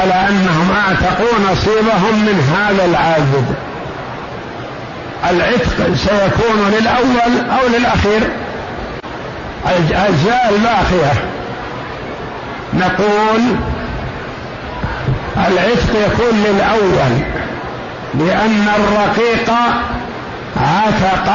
على 0.00 0.14
أنهم 0.28 0.70
أعتقوا 0.76 1.52
نصيبهم 1.52 2.24
من 2.24 2.54
هذا 2.56 2.84
العابد 2.84 3.54
العتق 5.30 5.94
سيكون 5.96 6.70
للأول 6.70 7.50
أو 7.50 7.68
للأخير. 7.78 8.30
الأجزاء 9.66 10.52
الباقية. 10.54 11.12
نقول 12.74 13.56
العتق 15.36 15.90
يكون 16.06 16.44
للأول 16.44 17.12
لأن 18.14 18.66
الرقيق 18.76 19.50
عتق 20.56 21.32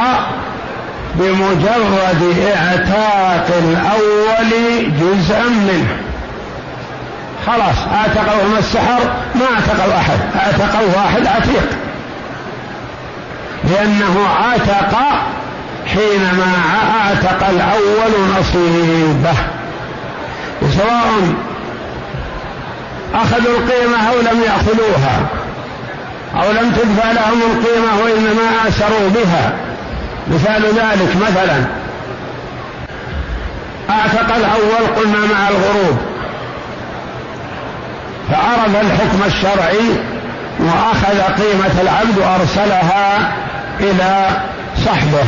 بمجرد 1.14 2.36
اعتاق 2.56 3.46
الأول 3.58 4.52
جزءا 5.00 5.48
منه. 5.48 5.96
خلاص 7.46 7.76
اعتقوا 7.92 8.58
السحر 8.58 9.00
ما 9.34 9.44
اعتقوا 9.54 9.96
أحد 9.96 10.18
اعتقوا 10.36 10.88
واحد 10.96 11.26
عتيق. 11.26 11.68
لأنه 13.64 14.28
عتق 14.28 14.98
حينما 15.86 16.52
أعتق 17.00 17.48
الأول 17.48 18.12
نصيبه. 18.40 19.38
سواء 20.78 21.34
أخذوا 23.14 23.58
القيمة 23.58 24.08
أو 24.10 24.20
لم 24.20 24.42
يأخذوها 24.42 25.20
أو 26.34 26.52
لم 26.52 26.72
تدفع 26.72 27.12
لهم 27.12 27.40
القيمة 27.42 28.04
وإنما 28.04 28.68
آسروا 28.68 29.08
بها. 29.08 29.52
مثال 30.30 30.62
ذلك 30.62 31.16
مثلا. 31.16 31.64
أعتق 33.90 34.36
الأول 34.36 34.86
قلنا 34.96 35.18
مع 35.18 35.48
الغروب. 35.48 35.98
فعرف 38.30 38.80
الحكم 38.80 39.22
الشرعي 39.26 39.88
وأخذ 40.58 41.42
قيمة 41.42 41.80
العبد 41.80 42.18
وأرسلها 42.18 43.32
إلى 43.80 44.28
صحبه. 44.86 45.24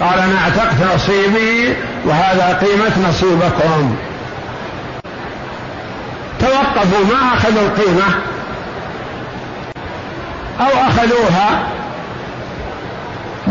قال 0.00 0.18
أنا 0.18 0.38
اعتقت 0.44 0.94
نصيبي 0.94 1.74
وهذا 2.04 2.58
قيمة 2.60 3.08
نصيبكم. 3.08 3.96
توقفوا 6.40 7.04
ما 7.04 7.34
أخذوا 7.34 7.62
القيمة. 7.62 8.14
أو 10.60 10.88
أخذوها 10.88 11.62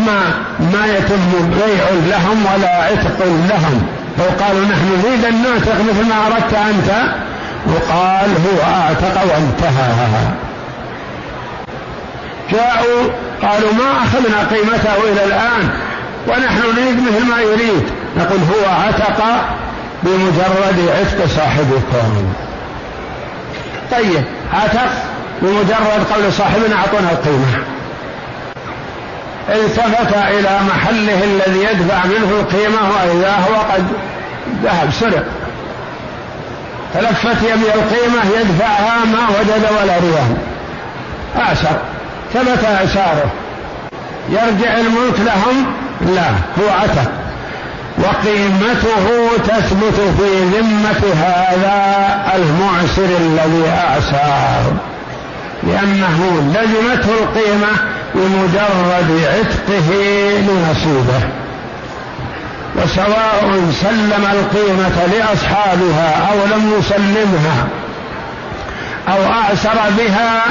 ما 0.05 0.19
ما 0.59 0.85
يتم 0.85 1.51
بيع 1.51 1.85
لهم 2.09 2.45
ولا 2.45 2.83
عتق 2.83 3.19
لهم. 3.49 3.87
لو 4.17 4.45
قالوا 4.45 4.65
نحن 4.65 5.01
نريد 5.03 5.25
أن 5.25 5.43
نعتق 5.43 5.75
مثل 5.89 6.09
ما 6.09 6.15
أردت 6.27 6.53
أنت. 6.53 6.89
وقال 7.67 8.29
هو 8.29 8.73
أعتق 8.73 9.21
وانتهى. 9.21 9.89
جاءوا 12.51 13.03
قالوا 13.41 13.73
ما 13.73 14.03
أخذنا 14.03 14.39
قيمته 14.51 15.11
إلى 15.11 15.23
الآن 15.25 15.69
ونحن 16.27 16.57
نريد 16.57 16.97
مثل 16.97 17.25
ما 17.29 17.41
يريد. 17.41 17.83
نقول 18.17 18.39
هو 18.39 18.71
عتق 18.87 19.23
بمجرد 20.03 20.89
عتق 20.99 21.25
صاحبكم. 21.35 22.33
طيب 23.91 24.23
عتق 24.53 24.91
بمجرد 25.41 26.03
قول 26.13 26.33
صاحبنا 26.33 26.75
أعطونا 26.75 27.11
القيمة. 27.11 27.72
التفت 29.49 30.15
إلى 30.15 30.59
محله 30.67 31.23
الذي 31.23 31.63
يدفع 31.63 32.05
منه 32.05 32.39
القيمة 32.39 32.79
وإذا 32.89 33.31
هو 33.31 33.55
قد 33.73 33.85
ذهب 34.63 34.89
سرق. 34.99 35.25
تلفت 36.93 37.43
يبي 37.43 37.73
القيمة 37.75 38.39
يدفعها 38.39 39.05
ما 39.05 39.27
وجد 39.39 39.65
ولا 39.81 39.93
ريال 39.97 40.37
أعسر 41.37 41.77
ثبت 42.33 42.63
إعساره 42.65 43.31
يرجع 44.29 44.77
الملك 44.77 45.19
لهم؟ 45.19 45.65
لا 46.15 46.29
هو 46.29 46.69
عتق 46.81 47.11
وقيمته 47.97 49.37
تثبت 49.37 49.99
في 50.17 50.43
ذمة 50.57 51.13
هذا 51.13 52.17
المعسر 52.35 53.17
الذي 53.19 53.69
أعساه 53.69 54.63
لأنه 55.63 56.51
لزمته 56.53 57.09
القيمة 57.23 57.67
بمجرد 58.15 59.23
عتقه 59.25 59.89
لنصيبه. 60.47 61.21
وسواء 62.75 63.61
سلم 63.81 64.25
القيمة 64.31 65.05
لأصحابها 65.13 66.31
أو 66.31 66.55
لم 66.55 66.73
يسلمها 66.79 67.67
أو 69.07 69.31
أعسر 69.33 69.79
بها 69.97 70.43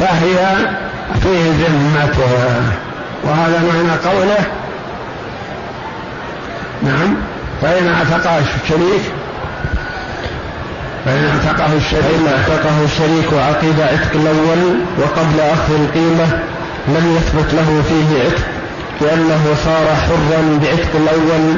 فهي 0.00 0.56
في 1.22 1.50
ذمته. 1.50 2.62
وهذا 3.24 3.62
معنى 3.72 4.14
قوله 4.14 4.44
نعم. 6.82 7.16
فإن 7.62 7.88
أعتقه 7.88 8.38
الشريك 8.38 9.02
فإن 11.04 11.24
أعتقه 11.24 11.76
الشريك 11.76 12.02
فإن 12.02 12.26
أعتقه 12.26 12.84
الشريك 12.84 13.32
عقب 13.32 13.80
عتق 13.80 14.12
الأول 14.14 14.80
وقبل 14.98 15.40
أخذ 15.40 15.74
القيمة 15.74 16.40
لم 16.88 17.16
يثبت 17.16 17.54
له 17.54 17.82
فيه 17.88 18.22
عتق 18.22 18.44
لأنه 19.00 19.56
صار 19.64 19.86
حرا 19.96 20.58
بعتق 20.62 20.90
الأول. 20.94 21.56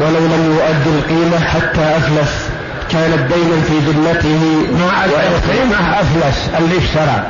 ولو 0.00 0.26
لم 0.26 0.56
يؤد 0.56 0.86
القيمة 0.86 1.46
حتى 1.46 1.96
أفلس. 1.96 2.48
كانت 2.92 3.32
دينا 3.32 3.60
في 3.68 3.78
ذمته. 3.78 4.66
مع 4.86 5.04
القيمة 5.04 6.00
أفلس 6.00 6.50
اللي 6.58 6.78
اشترى. 6.78 7.22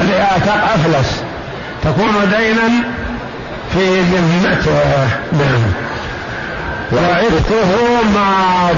اللي 0.00 0.22
أعتق 0.22 0.64
أفلس. 0.74 1.22
تكون 1.82 2.12
دينا 2.38 2.68
في 3.72 4.00
ذمته. 4.00 4.80
نعم. 5.32 5.62
وعتقه 6.92 8.02
ماض. 8.14 8.76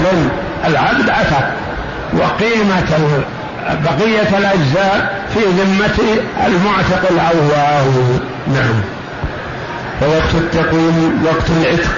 العبد 0.65 1.09
عتق 1.09 1.51
وقيمة 2.13 3.23
بقية 3.83 4.37
الأجزاء 4.37 5.22
في 5.33 5.39
ذمة 5.39 6.21
المعتق 6.47 7.09
الأول 7.11 8.19
نعم. 8.47 8.81
ووقت 10.01 10.35
التقويم 10.35 11.25
وقت 11.25 11.49
العتق 11.49 11.91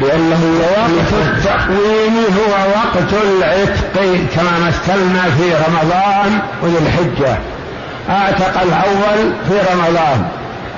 لأنه 0.00 0.40
وقت 0.60 1.12
التقويم 1.26 2.14
هو 2.16 2.52
وقت 2.70 3.24
العتق 3.24 4.26
كما 4.36 4.66
مثلنا 4.66 5.22
في 5.22 5.54
رمضان 5.68 6.38
وذي 6.62 6.78
الحجة. 6.78 7.38
أعتق 8.10 8.62
الأول 8.62 9.32
في 9.48 9.54
رمضان 9.74 10.28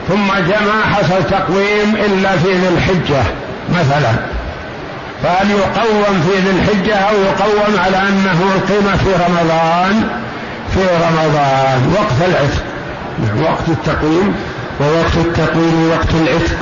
ثم 0.09 0.27
جمع 0.49 0.93
حصل 0.93 1.27
تقويم 1.31 1.97
إلا 1.97 2.31
في 2.37 2.53
ذي 2.53 2.69
الحجة 2.69 3.23
مثلا. 3.71 4.13
فهل 5.23 5.51
يقوم 5.51 6.23
في 6.29 6.39
ذي 6.39 6.51
الحجة 6.51 6.95
أو 6.95 7.15
يقوم 7.15 7.79
على 7.85 7.97
أنه 7.97 8.43
القيمة 8.57 8.97
في 8.97 9.11
رمضان؟ 9.29 10.09
في 10.79 10.85
رمضان 10.95 11.95
وقت 11.95 12.29
العتق. 12.29 12.65
وقت 13.43 13.69
التقويم 13.69 14.35
ووقت 14.81 15.17
التقويم 15.17 15.91
وقت 15.91 16.11
العتق. 16.15 16.57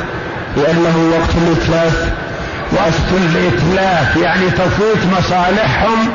لأنه 0.56 1.18
وقت 1.18 1.34
الإتلاف. 1.36 2.12
وقت 2.72 3.10
الإتلاف 3.12 4.16
يعني 4.16 4.50
تفوت 4.50 5.18
مصالحهم 5.18 6.08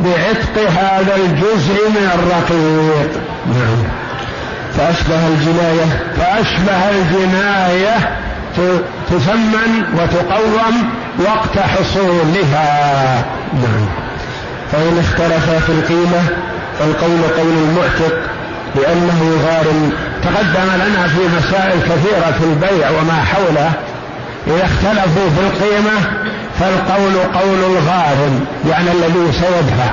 بعتق 0.00 0.70
هذا 0.70 1.16
الجزء 1.16 1.88
من 1.88 2.10
الرقيق. 2.14 3.10
نعم. 3.46 3.82
فأشبه 4.76 5.26
الجناية 5.26 5.84
فأشبه 6.16 6.90
الجناية 6.90 8.16
تثمن 9.10 9.84
وتقوم 9.94 10.90
وقت 11.18 11.58
حصولها. 11.58 13.24
نعم. 13.52 13.86
فإن 14.72 14.98
اختلفا 14.98 15.58
في 15.58 15.68
القيمة 15.68 16.22
فالقول 16.78 17.20
قول 17.38 17.52
المعتق 17.58 18.16
لأنه 18.76 19.38
غارم 19.46 19.92
تقدم 20.22 20.68
لنا 20.74 21.08
في 21.08 21.20
مسائل 21.38 21.80
كثيرة 21.80 22.34
في 22.38 22.44
البيع 22.44 22.90
وما 22.90 23.24
حوله. 23.24 23.72
إذا 24.46 24.64
اختلفوا 24.64 25.30
في 25.30 25.40
القيمة 25.40 26.00
فالقول 26.60 27.14
قول 27.34 27.58
الغارم 27.58 28.46
يعني 28.70 28.90
الذي 28.92 29.32
سيدفع. 29.32 29.90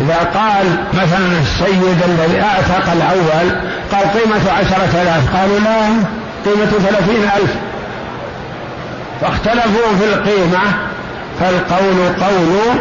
إذا 0.00 0.16
قال 0.34 0.66
مثلا 0.94 1.40
السيد 1.42 2.02
الذي 2.04 2.40
أعتق 2.42 2.92
الأول 2.92 3.50
قال 3.92 4.20
قيمة 4.20 4.52
عشرة 4.58 5.02
آلاف 5.02 5.36
قالوا 5.36 5.58
لا 5.58 5.78
قيمة 6.44 6.88
ثلاثين 6.88 7.22
ألف. 7.36 7.54
فاختلفوا 9.20 9.96
في 9.98 10.04
القيمة 10.04 10.60
فالقول 11.40 11.98
قول 12.20 12.78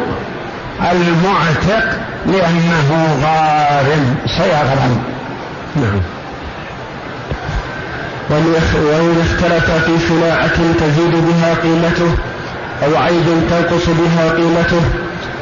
المعتق 0.81 1.99
لأنه 2.25 3.17
غارم 3.23 4.15
سيغرم 4.25 5.03
نعم. 5.75 6.01
وإن 8.29 9.21
اختلف 9.21 9.71
في 9.85 10.07
صناعة 10.09 10.57
تزيد 10.79 11.11
بها 11.11 11.53
قيمته 11.53 12.11
أو 12.83 12.97
عيب 12.97 13.25
تنقص 13.49 13.85
بها 13.87 14.29
قيمته 14.29 14.81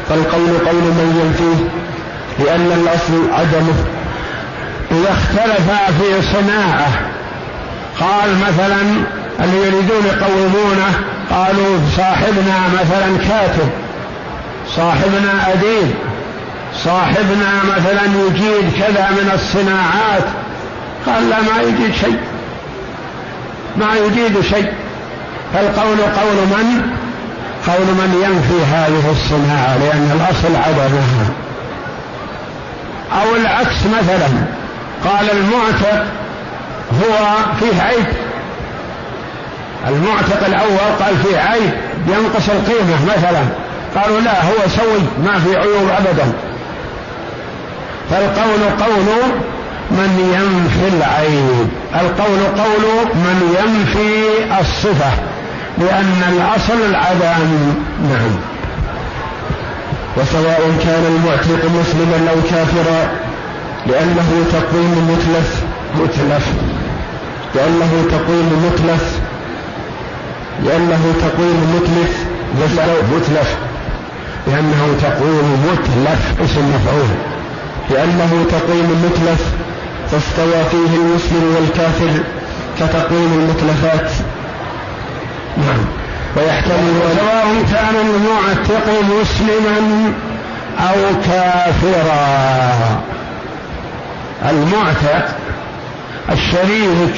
فالقول 0.10 0.58
قول 0.66 0.84
من 0.84 1.22
ينفيه 1.22 1.70
لأن 2.40 2.72
الأصل 2.72 3.34
عدمه. 3.34 3.86
إذا 4.92 5.12
اختلف 5.12 5.72
في 6.00 6.28
صناعة 6.34 6.88
قال 8.00 8.30
مثلا 8.38 8.82
اللي 9.44 9.58
يريدون 9.58 10.06
يقومونه؟ 10.06 10.94
قالوا 11.32 11.80
صاحبنا 11.98 12.58
مثلا 12.74 13.18
كاتب. 13.28 13.85
صاحبنا 14.76 15.54
أديب 15.54 15.92
صاحبنا 16.84 17.64
مثلا 17.64 18.04
يجيد 18.06 18.72
كذا 18.80 19.10
من 19.12 19.32
الصناعات 19.34 20.24
قال 21.06 21.30
لا 21.30 21.42
ما 21.42 21.62
يجيد 21.62 21.96
شيء 21.96 22.20
ما 23.78 23.96
يجيد 23.96 24.42
شيء. 24.42 24.74
فالقول 25.54 25.98
قول 25.98 26.36
من؟ 26.36 26.82
قول 27.68 27.88
من 27.88 28.22
ينفي 28.24 28.66
هذه 28.76 29.12
الصناعة 29.12 29.78
لأن 29.78 30.12
الأصل 30.16 30.56
عدمها. 30.56 31.30
أو 33.22 33.36
العكس 33.36 33.78
مثلا 33.86 34.28
قال 35.06 35.32
المعتق 35.32 36.06
هو 37.02 37.36
فيه 37.60 37.82
عيب. 37.82 38.06
المعتق 39.88 40.46
الأول 40.46 40.96
قال 41.00 41.18
فيه 41.24 41.38
عيب 41.38 41.72
ينقص 42.08 42.50
القيمة 42.50 43.06
مثلا. 43.18 43.65
قالوا 43.96 44.20
لا 44.20 44.44
هو 44.44 44.70
سوي 44.76 45.02
ما 45.26 45.40
في 45.40 45.56
عيوب 45.56 45.90
أبدا. 45.90 46.32
فالقول 48.10 48.62
قول 48.80 49.06
من 49.92 50.12
ينفي 50.36 50.98
العيب 50.98 51.68
القول 51.96 52.40
قول 52.64 53.06
من 53.16 53.58
ينفي 53.60 54.44
الصفة 54.62 55.12
لأن 55.78 56.22
الأصل 56.30 56.90
العدم. 56.90 57.74
نعم. 58.10 58.36
وسواء 60.18 60.62
كان 60.84 61.06
المعتق 61.16 61.66
مسلما 61.66 62.32
أو 62.32 62.36
كافرا 62.50 63.10
لأنه 63.88 64.46
تقويم 64.52 65.10
متلف 65.12 65.64
متلف. 65.96 66.48
لأنه 67.56 68.06
تقويم 68.12 68.66
متلف. 68.66 69.20
لأنه 70.66 71.14
تقويم 71.22 71.60
متلف 71.76 72.26
متلف. 73.14 73.58
لأنه 74.48 74.98
تقويم 75.02 75.66
متلف 75.72 76.42
اسم 76.44 76.76
مفعول. 76.76 77.10
لأنه 77.90 78.46
تقويم 78.52 79.06
متلف 79.06 79.44
فاستوى 80.12 80.64
فيه 80.72 80.98
المسلم 80.98 81.56
والكافر 81.56 82.24
كتقويم 82.80 83.34
المتلفات. 83.34 84.12
نعم. 85.58 85.86
ويحتمل 86.38 86.94
سواء 87.18 87.66
كان 87.72 87.96
المعتق 87.96 88.88
مسلما 89.22 90.14
أو 90.80 91.22
كافرا. 91.26 93.02
المعتق 94.50 95.36
الشريك 96.32 97.16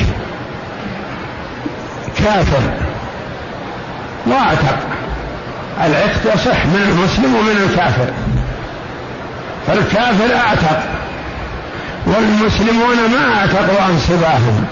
كافر. 2.18 2.62
واعتق 4.28 4.97
العتق 5.86 6.34
يصح 6.34 6.66
من 6.66 6.82
المسلم 6.90 7.36
ومن 7.36 7.70
الكافر. 7.70 8.08
فالكافر 9.68 10.36
أعتق 10.36 10.84
والمسلمون 12.06 12.96
ما 12.96 13.40
أعتقوا 13.40 13.82
عن 13.82 14.00
صباهم. 14.00 14.66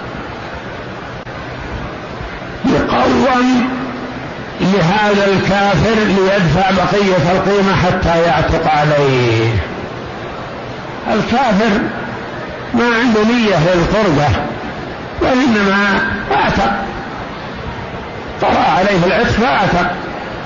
يقوم 2.65 3.69
لهذا 4.61 5.25
الكافر 5.25 5.95
ليدفع 6.07 6.71
بقية 6.71 7.31
القيمة 7.31 7.75
حتى 7.75 8.21
يعتق 8.21 8.71
عليه. 8.71 9.49
الكافر 11.13 11.79
ما 12.73 12.85
عنده 12.99 13.23
نية 13.23 13.59
للقربة 13.75 14.27
وإنما 15.21 15.99
أعتق. 16.31 16.71
طرأ 18.41 18.65
عليه 18.77 19.05
العتق 19.05 19.31
فأعتق. 19.31 19.91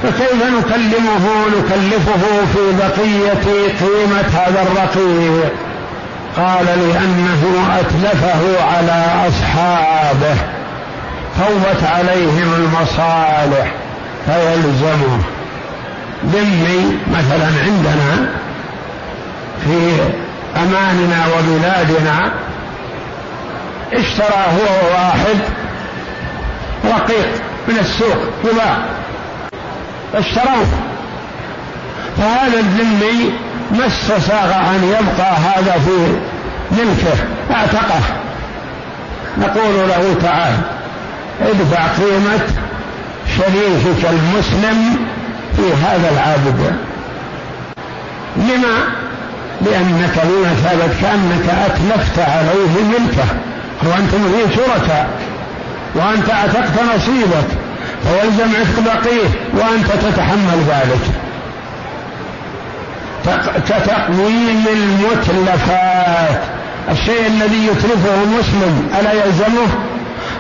فكيف 0.04 0.44
نكلمه 0.44 1.46
نكلفه 1.48 2.46
في 2.54 2.78
بقية 2.78 3.70
قيمة 3.80 4.30
هذا 4.34 4.62
الرقيق. 4.62 5.52
قال 6.38 6.66
لأنه 6.66 7.78
أتلفه 7.80 8.64
على 8.64 9.06
أصحابه. 9.28 10.36
فوت 11.38 11.84
عليهم 11.84 12.54
المصالح 12.54 13.72
فيلزمه. 14.26 15.20
ذمي 16.26 16.98
مثلا 17.12 17.48
عندنا 17.64 18.30
في 19.64 19.98
أماننا 20.56 21.26
وبلادنا 21.28 22.32
اشترى 23.94 24.46
هو 24.58 24.94
واحد 24.94 25.40
رقيق 26.86 27.28
من 27.68 27.78
السوق 27.80 28.18
يباع. 28.52 28.99
فاشتروه 30.14 30.66
فهذا 32.18 32.60
الذمي 32.60 33.34
ما 33.72 33.88
استساغ 33.88 34.54
أن 34.54 34.84
يبقى 34.84 35.32
هذا 35.32 35.72
في 35.72 36.18
ملكه 36.72 37.24
اعتقه. 37.52 38.00
نقول 39.38 39.90
له 39.90 40.16
تعال 40.22 40.54
ادفع 41.42 41.88
قيمة 41.88 42.40
شريكك 43.38 44.10
المسلم 44.10 45.08
في 45.56 45.74
هذا 45.74 46.10
العابد. 46.12 46.76
لما؟ 48.38 48.78
لأنك 49.62 50.22
بمثابة 50.24 50.94
كأنك 51.02 51.50
أتلفت 51.66 52.20
عليه 52.20 52.84
ملكه 52.84 53.26
وأنتم 53.84 54.32
فيه 54.32 54.56
شركاء. 54.56 55.10
وأنت 55.96 56.30
أعتقت 56.30 56.74
نصيبك. 56.96 57.69
فيلزم 58.04 58.50
عتق 58.56 58.80
بقيه 58.86 59.30
وأنت 59.54 59.88
تتحمل 59.88 60.60
ذلك. 60.70 61.04
كتقويم 63.68 64.66
المتلفات. 64.74 66.42
الشيء 66.92 67.28
الذي 67.28 67.68
يتلفه 67.68 68.24
المسلم 68.24 68.90
ألا 69.00 69.12
يلزمه؟ 69.12 69.68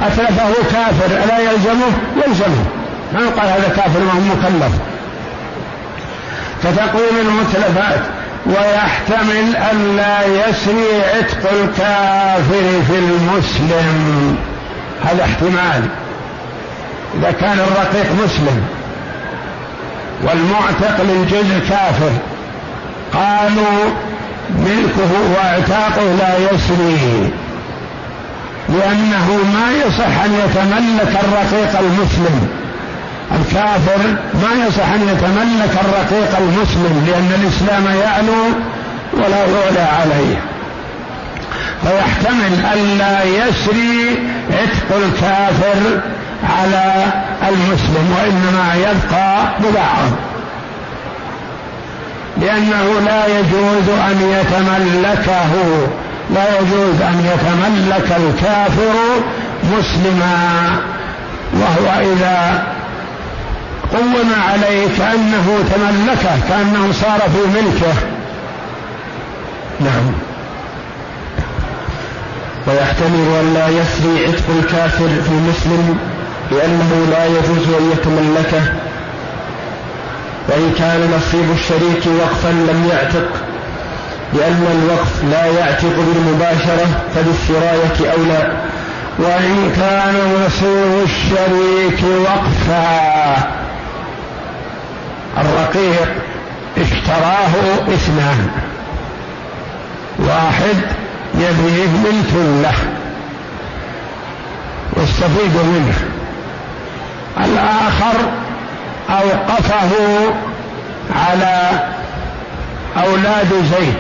أتلفه 0.02 0.54
كافر 0.72 1.24
ألا 1.24 1.40
يلزمه؟ 1.40 1.92
يلزمه. 2.28 2.66
ما 3.14 3.20
يقال 3.20 3.48
هذا 3.50 3.74
كافر 3.76 4.00
ما 4.00 4.12
هو 4.12 4.20
مكلف. 4.20 4.74
كتقويم 6.64 7.28
المتلفات. 7.28 8.02
ويحتمل 8.46 9.56
ألا 9.72 10.26
يسري 10.26 11.02
عتق 11.16 11.52
الكافر 11.52 12.82
في 12.88 12.96
المسلم. 13.00 14.38
هذا 15.04 15.24
احتمال. 15.24 15.90
إذا 17.18 17.32
كان 17.32 17.60
الرقيق 17.60 18.12
مسلم 18.24 18.62
والمعتق 20.24 21.04
للجزء 21.04 21.60
كافر 21.70 22.12
قالوا 23.14 23.92
ملكه 24.58 25.12
وإعتاقه 25.36 26.04
لا 26.20 26.38
يسري 26.38 27.30
لأنه 28.70 29.40
ما 29.54 29.72
يصح 29.86 30.24
أن 30.26 30.34
يتملك 30.34 31.20
الرقيق 31.24 31.80
المسلم. 31.80 32.48
الكافر 33.32 34.00
ما 34.34 34.66
يصح 34.68 34.90
أن 34.94 35.02
يتملك 35.02 35.74
الرقيق 35.86 36.38
المسلم 36.38 37.06
لأن 37.08 37.42
الإسلام 37.42 37.86
يعلو 38.02 38.44
ولا 39.14 39.38
يعلى 39.38 39.90
عليه. 40.00 40.42
فيحتمل 41.84 42.66
ألا 42.74 43.24
يسري 43.24 44.20
عتق 44.52 44.98
الكافر 44.98 46.02
على 46.44 47.06
المسلم 47.50 48.16
وإنما 48.18 48.76
يبقى 48.76 49.46
ببعض 49.60 50.12
لأنه 52.42 53.00
لا 53.06 53.28
يجوز 53.28 53.90
أن 53.90 54.22
يتملكه 54.22 55.52
لا 56.36 56.60
يجوز 56.60 57.02
أن 57.02 57.26
يتملك 57.34 58.18
الكافر 58.18 58.96
مسلما. 59.64 60.70
وهو 61.54 62.02
إذا 62.02 62.64
قوم 63.94 64.32
عليه 64.50 64.88
كأنه 64.98 65.64
تملكه 65.76 66.48
كأنه 66.50 66.92
صار 66.92 67.20
في 67.20 67.60
ملكه. 67.60 67.96
نعم. 69.80 70.12
ويحتمل 72.68 73.36
أن 73.40 73.54
لا 73.54 73.68
يسري 73.70 74.28
عتق 74.28 74.44
الكافر 74.60 75.08
في 75.08 75.34
مسلم. 75.34 75.98
لأنه 76.52 77.08
لا 77.12 77.26
يجوز 77.26 77.68
أن 77.80 77.92
يتملكه 77.92 78.74
وإن 80.50 80.74
كان 80.78 81.12
نصيب 81.18 81.52
الشريك 81.52 82.04
وقفا 82.20 82.48
لم 82.48 82.90
يعتق. 82.92 83.30
لأن 84.34 84.66
الوقف 84.84 85.24
لا 85.32 85.46
يعتق 85.46 85.96
بالمباشرة 85.96 86.88
فبالسراية 87.16 88.12
أولى. 88.14 88.52
وإن 89.20 89.72
كان 89.76 90.16
نصيب 90.46 91.04
الشريك 91.04 92.04
وقفا 92.22 93.38
الرقيق 95.38 96.16
اشتراه 96.78 97.54
إثنان. 97.94 98.48
واحد 100.20 100.78
يبيه 101.36 101.88
ملك 102.04 102.34
له 102.64 102.74
يستفيد 105.04 105.56
منه. 105.56 106.19
الآخر 107.46 108.16
أوقفه 109.10 109.92
على 111.16 111.70
أولاد 112.98 113.54
زيد. 113.78 113.98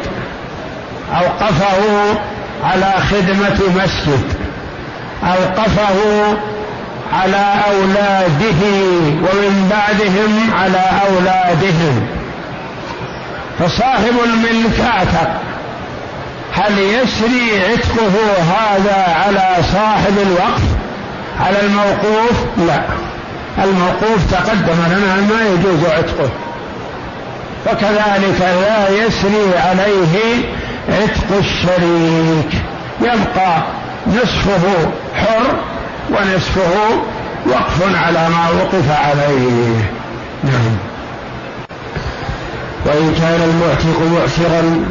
أوقفه 1.15 2.17
على 2.63 2.93
خدمة 3.12 3.84
مسجد. 3.84 4.23
أوقفه 5.23 5.97
على 7.13 7.54
أولاده 7.71 8.62
ومن 9.13 9.71
بعدهم 9.71 10.54
على 10.62 10.84
أولادهم. 11.10 12.08
فصاحب 13.60 14.15
الملك 14.23 14.80
اعتق 14.80 15.30
هل 16.54 16.80
يسري 16.80 17.62
عتقه 17.71 18.41
هذا 18.41 19.15
على 19.25 19.63
صاحب 19.73 20.17
الوقف 20.17 20.63
على 21.39 21.62
الموقوف؟ 21.62 22.45
لا. 22.58 22.82
الموقوف 23.63 24.32
تقدم 24.32 24.80
لنا 24.88 25.15
ما 25.15 25.41
يجوز 25.48 25.86
عتقه. 25.86 26.30
فكذلك 27.65 28.41
لا 28.41 28.89
يسري 28.89 29.58
عليه 29.58 30.43
عتق 30.89 31.38
الشريك. 31.39 32.62
يبقى 33.02 33.63
نصفه 34.08 34.91
حر 35.15 35.45
ونصفه 36.12 36.72
وقف 37.48 37.95
على 38.06 38.30
ما 38.30 38.50
وقف 38.50 38.91
عليه. 38.91 39.91
نعم. 40.43 40.78
وإن 42.86 43.15
كان 43.19 43.41
المعتق 43.50 44.00
معسرا 44.13 44.86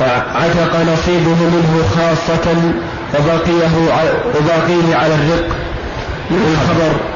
فعتق 0.00 0.80
نصيبه 0.92 1.38
منه 1.40 1.82
خاصة 1.96 2.54
وباقيه 3.14 4.96
على 4.96 5.14
الرق. 5.14 5.56
الخبر. 6.30 7.15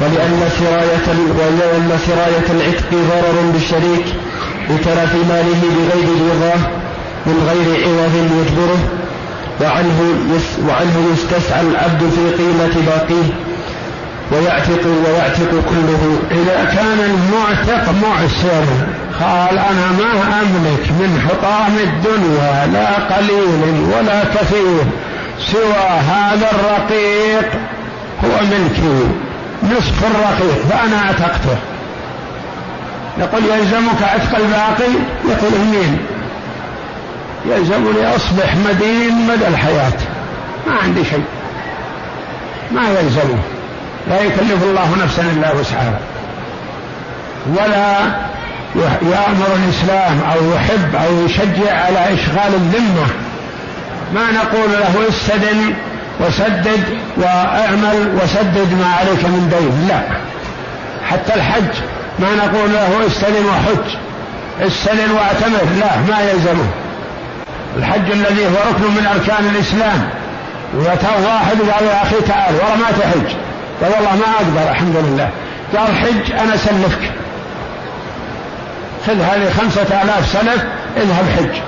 ولأن 0.00 0.48
سراية 0.58 1.08
ولأن 1.38 1.98
سراية 2.06 2.48
العتق 2.50 2.90
ضرر 2.92 3.50
بالشريك 3.52 4.06
لتلف 4.70 5.14
ماله 5.28 5.62
بغير 5.62 6.08
رضاه 6.30 6.60
من 7.26 7.48
غير 7.48 7.84
عوض 7.84 8.14
يجبره 8.14 8.78
وعنه 9.60 9.98
وعنه 10.68 11.08
يستسعى 11.12 11.60
العبد 11.60 12.00
في 12.00 12.42
قيمة 12.42 12.86
باقيه 12.86 13.28
ويعتق 14.32 14.86
ويعتق 15.06 15.50
كله. 15.50 16.18
إذا 16.30 16.64
كان 16.64 16.98
المعتق 17.10 17.94
معسر 18.02 18.64
قال 19.20 19.58
أنا 19.58 19.92
ما 19.98 20.40
أملك 20.40 20.84
من 21.00 21.28
حطام 21.28 21.78
الدنيا 21.78 22.66
لا 22.66 23.16
قليل 23.16 23.84
ولا 23.96 24.24
كثير 24.24 24.84
سوى 25.52 25.88
هذا 26.08 26.50
الرقيق 26.52 27.52
هو 28.24 28.44
ملكي. 28.50 29.27
نصف 29.62 30.04
الرقيق 30.06 30.66
فأنا 30.70 30.96
اعتقته 30.96 31.56
يقول 33.18 33.42
يلزمك 33.44 34.02
عتق 34.02 34.36
الباقي؟ 34.36 34.92
يقول 35.28 35.52
مين 35.72 35.98
يلزمني 37.46 38.16
أصبح 38.16 38.56
مدين 38.56 39.26
مدى 39.26 39.48
الحياة. 39.48 39.98
ما 40.66 40.74
عندي 40.84 41.04
شيء. 41.04 41.24
ما 42.72 42.82
يلزمه. 42.88 43.38
لا 44.08 44.20
يكلف 44.20 44.62
الله 44.62 44.96
نفسا 45.04 45.22
إلا 45.22 45.52
وسعها. 45.52 45.98
ولا 47.46 47.98
يأمر 49.02 49.48
الإسلام 49.56 50.20
أو 50.32 50.54
يحب 50.54 50.94
أو 50.94 51.24
يشجع 51.26 51.84
على 51.84 52.14
إشغال 52.14 52.54
الذمة. 52.54 53.06
ما 54.14 54.32
نقول 54.32 54.72
له 54.72 55.08
استدن 55.08 55.74
وسدد 56.20 56.84
واعمل 57.16 58.20
وسدد 58.22 58.72
ما 58.80 58.86
عليك 59.00 59.24
من 59.24 59.54
دين. 59.58 59.88
لا. 59.88 60.00
حتى 61.08 61.34
الحج 61.34 61.74
ما 62.18 62.28
نقول 62.34 62.72
له 62.72 63.06
استلم 63.06 63.46
وحج. 63.46 63.96
استلم 64.66 65.14
واعتمر. 65.16 65.64
لا 65.80 65.96
ما 65.96 66.20
يلزمه. 66.30 66.68
الحج 67.76 68.10
الذي 68.10 68.46
هو 68.46 68.70
ركن 68.70 68.90
من 68.90 69.06
أركان 69.14 69.50
الإسلام. 69.54 70.10
ويتاه 70.76 71.34
واحد 71.34 71.56
قال 71.72 71.84
يا 71.86 72.02
أخي 72.02 72.16
تعال 72.28 72.54
ورا 72.54 72.76
ما 72.76 72.90
تحج. 73.00 73.34
قال 73.82 73.92
والله 73.92 74.16
ما 74.16 74.34
أقدر 74.34 74.70
الحمد 74.70 74.96
لله. 74.96 75.30
قال 75.76 75.96
حج 75.96 76.32
أنا 76.32 76.56
سلفك 76.56 77.10
خذ 79.06 79.20
هذه 79.20 79.50
خمسة 79.60 80.02
آلاف 80.02 80.28
سلف 80.32 80.64
اذهب 80.96 81.24
حج. 81.38 81.60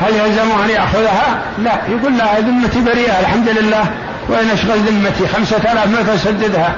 هل 0.00 0.14
يلزمه 0.14 0.64
أن 0.64 0.70
يأخذها؟ 0.70 1.42
لا. 1.58 1.72
يقول 1.88 2.18
لا 2.18 2.40
ذمتي 2.40 2.80
بريئة 2.80 3.20
الحمد 3.20 3.48
لله 3.48 3.84
وين 4.28 4.50
أشغل 4.50 4.78
ذمتي؟ 4.78 5.26
خمسة 5.36 5.72
آلاف 5.72 5.86
متى 5.86 6.14
أسددها 6.14 6.74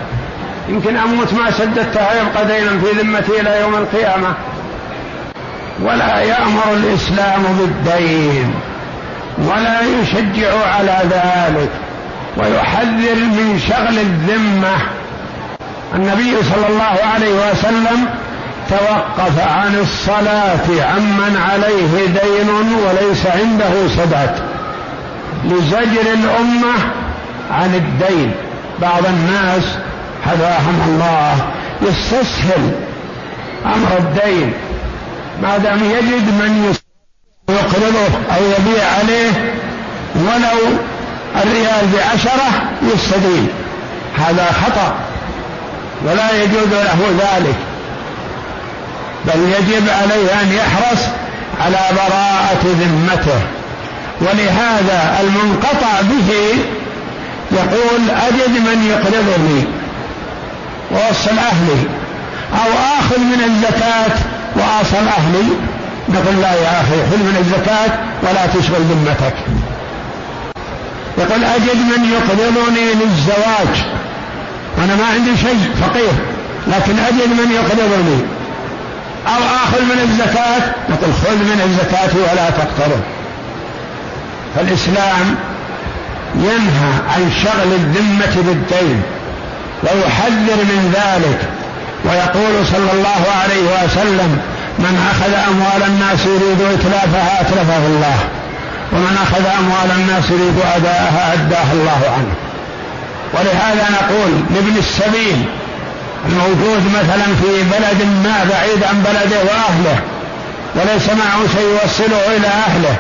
يمكن 0.69 0.97
أموت 0.97 1.33
ما 1.35 1.51
سددتها 1.51 2.09
يبقى 2.15 2.47
دينا 2.47 2.71
في 2.71 3.01
ذمتي 3.01 3.41
إلى 3.41 3.61
يوم 3.61 3.75
القيامة. 3.75 4.35
ولا 5.83 6.19
يأمر 6.21 6.73
الإسلام 6.73 7.43
بالدين 7.59 8.55
ولا 9.39 9.81
يشجع 9.81 10.67
على 10.67 10.99
ذلك 11.11 11.71
ويحذر 12.37 13.15
من 13.15 13.61
شغل 13.69 13.99
الذمة. 13.99 14.77
النبي 15.95 16.37
صلى 16.43 16.67
الله 16.69 16.99
عليه 17.15 17.51
وسلم 17.51 18.07
توقف 18.69 19.39
عن 19.39 19.75
الصلاة 19.75 20.85
عمن 20.85 21.37
عليه 21.51 22.07
دين 22.07 22.49
وليس 22.87 23.27
عنده 23.27 23.89
سداد 23.97 24.35
لزجر 25.45 26.13
الأمة 26.15 26.75
عن 27.51 27.75
الدين. 27.75 28.33
بعض 28.83 29.07
الناس 29.07 29.63
هداهم 30.27 30.81
الله 30.89 31.37
يستسهل 31.83 32.73
أمر 33.67 33.99
الدين. 33.99 34.53
ما 35.43 35.59
دام 35.59 35.85
يجد 35.85 36.29
من 36.29 36.75
يقرضه 37.49 38.35
أو 38.37 38.43
يبيع 38.45 38.85
عليه 38.99 39.55
ولو 40.15 40.77
الريال 41.43 41.87
بعشرة 41.95 42.51
يستدين. 42.95 43.49
هذا 44.19 44.47
خطأ. 44.53 44.95
ولا 46.05 46.43
يجوز 46.43 46.69
له 46.73 46.99
ذلك. 47.19 47.57
بل 49.27 49.41
يجب 49.41 49.89
عليه 49.89 50.43
أن 50.43 50.53
يحرص 50.53 51.03
على 51.61 51.79
براءة 51.97 52.65
ذمته. 52.65 53.41
ولهذا 54.21 55.21
المنقطع 55.21 56.01
به 56.01 56.31
يقول 57.53 58.11
أجد 58.11 58.51
من 58.51 58.87
يقرضني 58.91 59.65
ووصل 60.93 61.39
أهلي 61.39 61.83
أو 62.53 62.99
آخذ 62.99 63.19
من 63.19 63.45
الزكاة 63.45 64.17
وأصل 64.57 65.09
أهلي. 65.09 65.49
نقول 66.09 66.43
لا 66.43 66.55
يا 66.55 66.81
أخي 66.81 66.97
خذ 67.11 67.17
من 67.17 67.37
الزكاة 67.41 67.99
ولا 68.23 68.47
تشغل 68.47 68.81
ذمتك. 68.81 69.35
يقول 71.19 71.45
أجد 71.45 71.77
من 71.77 72.13
يقرضني 72.13 72.95
للزواج. 72.95 73.85
وأنا 74.79 74.97
ما 74.97 75.07
عندي 75.15 75.37
شيء 75.37 75.71
فقير 75.81 76.13
لكن 76.67 76.99
أجد 76.99 77.29
من 77.29 77.53
يقرضني. 77.53 78.40
أو 79.27 79.43
آخذ 79.65 79.83
من 79.83 80.01
الزكاة؟ 80.03 80.75
نقول 80.91 81.15
خذ 81.25 81.37
من 81.37 81.61
الزكاة 81.65 82.33
ولا 82.33 82.51
تقترض. 82.51 83.01
فالإسلام 84.57 85.37
ينهى 86.37 86.93
عن 87.09 87.33
شغل 87.45 87.73
الذمة 87.73 88.43
بالدين 88.43 89.03
ويحذر 89.83 90.65
من 90.65 90.95
ذلك. 90.95 91.39
ويقول 92.05 92.67
صلى 92.67 92.93
الله 92.93 93.23
عليه 93.43 93.85
وسلم 93.85 94.41
من 94.79 95.09
أخذ 95.13 95.35
أموال 95.51 95.83
الناس 95.91 96.27
يريد 96.27 96.61
إتلافها 96.61 97.41
أتلفه 97.41 97.87
الله 97.87 98.19
ومن 98.93 99.19
أخذ 99.23 99.47
أموال 99.59 99.91
الناس 100.01 100.31
يريد 100.31 100.59
أداءها 100.77 101.33
أداه 101.33 101.73
الله 101.73 102.01
عنه. 102.17 102.35
ولهذا 103.35 103.89
نقول 103.91 104.31
لابن 104.55 104.79
السبيل 104.79 105.45
الموجود 106.29 106.83
مثلا 106.87 107.27
في 107.41 107.63
بلد 107.63 108.09
ما 108.25 108.45
بعيد 108.51 108.85
عن 108.85 109.03
بلده 109.03 109.39
وأهله 109.39 109.99
وليس 110.75 111.09
معه 111.09 111.41
شيء 111.57 111.69
يوصله 111.83 112.37
إلى 112.37 112.47
أهله. 112.47 112.97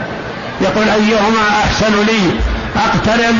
يقول 0.60 0.88
أيهما 0.88 1.42
أحسن 1.64 1.94
لي؟ 2.06 2.30
أقترب 2.76 3.36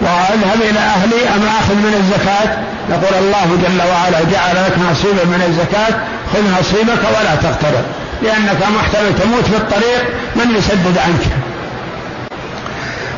وأذهب 0.00 0.60
إلى 0.70 0.78
أهلي 0.78 1.28
أم 1.36 1.46
آخذ 1.60 1.74
من 1.74 1.94
الزكاة؟ 2.00 2.58
يقول 2.90 3.24
الله 3.24 3.58
جل 3.62 3.82
وعلا 3.90 4.18
جعل 4.32 4.56
لك 4.66 4.78
نصيبا 4.90 5.24
من 5.24 5.42
الزكاة 5.48 6.00
خذ 6.32 6.60
نصيبك 6.60 7.02
ولا 7.18 7.34
تقترب 7.34 7.84
لأنك 8.22 8.60
محتمل 8.76 9.14
تموت 9.22 9.44
في 9.44 9.56
الطريق 9.56 10.02
من 10.36 10.56
يسدد 10.56 10.98
عنك. 10.98 11.47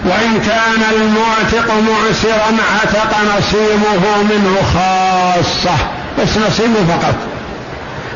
وإن 0.04 0.40
كان 0.40 0.82
المعتق 0.94 1.74
معسرا 1.74 2.56
عتق 2.82 3.16
نصيبه 3.38 4.22
منه 4.22 4.56
خاصة 4.74 5.76
بس 6.18 6.28
نصيبه 6.48 6.86
فقط. 6.88 7.14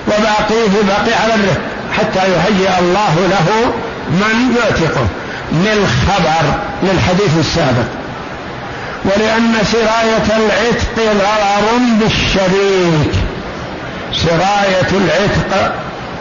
وباقيه 0.07 0.83
باقي 0.87 1.23
على 1.23 1.35
الرق 1.35 1.61
حتى 1.99 2.19
يهيئ 2.19 2.79
الله 2.79 3.15
له 3.31 3.73
من 4.11 4.57
يعتقه. 4.57 5.07
للخبر 5.53 6.55
للحديث 6.83 7.39
السابق. 7.39 7.89
ولأن 9.05 9.55
سراية 9.73 10.39
العتق 10.39 10.97
ضرر 10.97 11.79
بالشريك. 12.01 13.15
سراية 14.13 14.91
العتق 14.93 15.73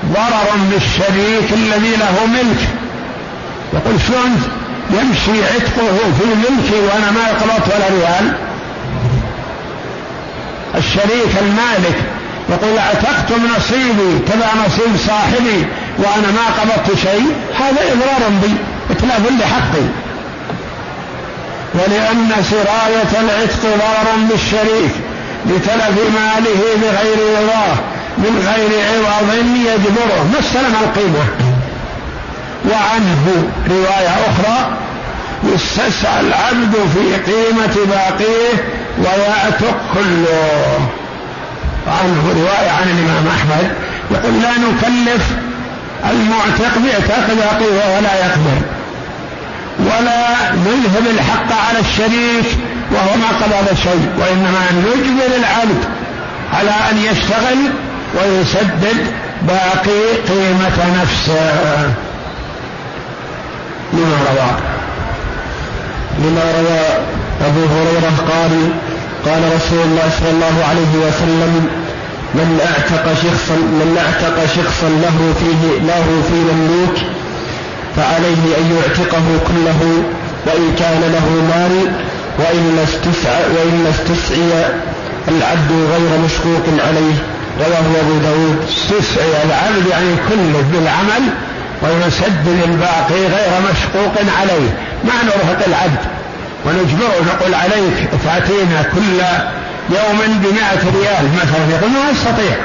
ضرر 0.05 0.57
بالشريك 0.71 1.53
الذي 1.53 1.95
له 1.95 2.25
ملك. 2.25 2.67
يقول 3.73 4.01
شلون 4.07 4.62
يمشي 4.89 5.43
عتقه 5.43 5.97
في 6.19 6.25
ملكي 6.25 6.79
وأنا 6.85 7.11
ما 7.11 7.27
قبضت 7.27 7.75
ولا 7.75 7.87
ريال. 7.89 8.33
الشريك 10.75 11.37
المالك 11.41 11.97
يقول 12.49 12.77
اعتقت 12.77 13.31
نصيبي 13.57 14.19
تبع 14.27 14.47
نصيب 14.65 14.97
صاحبي 15.07 15.65
وأنا 15.97 16.31
ما 16.31 16.45
قبضت 16.61 16.99
شيء. 16.99 17.25
هذا 17.59 17.81
إضرار 17.81 18.29
بي 18.41 18.55
إتلاف 18.91 19.21
لحقي. 19.39 19.87
ولأن 21.73 22.43
سراية 22.49 23.21
العتق 23.21 23.61
ضرر 23.63 24.27
بالشريك 24.29 24.91
لتلف 25.45 25.97
ماله 26.15 26.61
بغير 26.81 27.17
رضاه 27.37 27.75
من 28.17 28.47
غير 28.47 28.81
عوض 29.05 29.45
يجبره. 29.55 30.27
ما 30.33 30.39
استلم 30.39 30.75
القيمة. 30.83 31.42
وعنه 32.71 33.49
رواية 33.69 34.09
أخرى 34.09 34.77
يستسعى 35.43 36.19
العبد 36.19 36.75
في 36.93 37.31
قيمة 37.31 37.85
باقيه 37.87 38.53
ويعتق 38.97 39.77
كله. 39.93 40.89
عنه 41.87 42.33
رواية 42.35 42.71
عن 42.71 42.87
الإمام 42.89 43.27
أحمد 43.27 43.71
يقول 44.11 44.41
لا 44.41 44.51
نكلف 44.51 45.27
المعتق 46.11 46.77
بعتق 46.77 47.27
باقيه 47.33 47.97
ولا 47.97 48.15
يقبل 48.25 48.61
ولا 49.79 50.51
نذهب 50.51 51.07
الحق 51.15 51.67
على 51.67 51.79
الشريك 51.79 52.45
وهو 52.91 53.17
ما 53.17 53.27
قبض 53.27 53.77
شيء 53.83 54.09
وإنما 54.19 54.61
نجبر 54.71 55.35
العبد 55.35 55.83
على 56.53 56.71
أن 56.91 56.97
يشتغل 56.97 57.57
ويسدد 58.15 59.07
باقي 59.41 60.17
قيمة 60.27 61.01
نفسه. 61.01 61.93
لما 63.93 64.17
روى. 64.29 64.51
لما 66.19 66.43
روى 66.59 66.83
أبو 67.47 67.59
هريرة 67.73 68.13
قال 68.31 68.51
قال 69.25 69.41
رسول 69.55 69.79
الله 69.85 70.09
صلى 70.19 70.31
الله 70.35 70.65
عليه 70.69 70.93
وسلم 71.07 71.67
من 72.33 72.59
أعتق 72.69 73.05
شخصا 73.13 73.55
من 73.55 73.97
أعتق 74.03 74.37
شخصا 74.45 74.89
له 74.89 75.17
فيه 75.39 75.61
له 75.89 76.05
في 76.27 76.37
مملوك 76.49 76.97
فعليه 77.95 78.43
أن 78.59 78.77
يعتقه 78.77 79.25
كله 79.47 79.81
وإن 80.45 80.75
كان 80.79 81.01
له 81.15 81.27
مال 81.51 81.75
وإن 82.39 82.79
استسعى 82.83 83.43
وإن 83.55 83.85
استسعي 83.93 84.51
العبد 85.27 85.71
غير 85.91 86.11
مشكوك 86.25 86.65
عليه. 86.87 87.15
رواه 87.59 88.01
أبو 88.01 88.17
داود. 88.23 88.57
استسعي 88.69 89.43
العبد 89.45 89.85
يعني 89.91 90.15
كله 90.29 90.63
بالعمل 90.71 91.23
ويسدد 91.83 92.61
الباقي 92.63 93.21
غير 93.35 93.51
مشقوق 93.71 94.15
عليه. 94.39 94.69
ما 95.03 95.23
نرهق 95.23 95.61
العبد. 95.67 96.03
ونجبره 96.65 97.25
نقول 97.27 97.53
عليك 97.53 98.09
تأتينا 98.25 98.83
كل 98.83 99.19
يوم 99.95 100.19
بمائة 100.43 100.83
ريال 100.99 101.25
مثلا؟ 101.35 101.77
يقول 101.77 101.89
ما 101.91 102.11
أستطيع. 102.11 102.55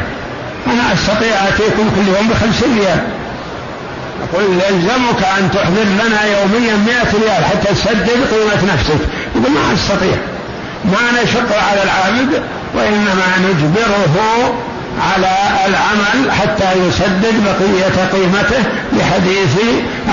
أنا 0.67 0.93
أستطيع 0.95 1.49
أتيكم 1.49 1.91
كل 1.97 2.09
يوم 2.17 2.29
بخمسين 2.29 2.79
ريال. 2.79 3.01
نقول 4.23 4.45
يلزمك 4.45 5.23
أن 5.39 5.51
تحضر 5.55 5.85
لنا 5.85 6.25
يوميا 6.25 6.77
مائة 6.77 7.13
ريال 7.23 7.45
حتى 7.45 7.75
تسدد 7.75 8.21
قيمة 8.31 8.73
نفسك. 8.75 9.01
يقول 9.37 9.53
ما 9.53 9.75
أستطيع. 9.75 10.17
ما 10.85 11.23
نشق 11.23 11.51
على 11.69 11.83
العابد 11.83 12.43
وإنما 12.75 13.27
نجبره 13.39 14.55
على 15.01 15.31
العمل 15.67 16.33
حتى 16.33 16.73
يسدد 16.89 17.35
بقية 17.45 18.07
قيمته 18.13 18.63
لحديث 18.93 19.57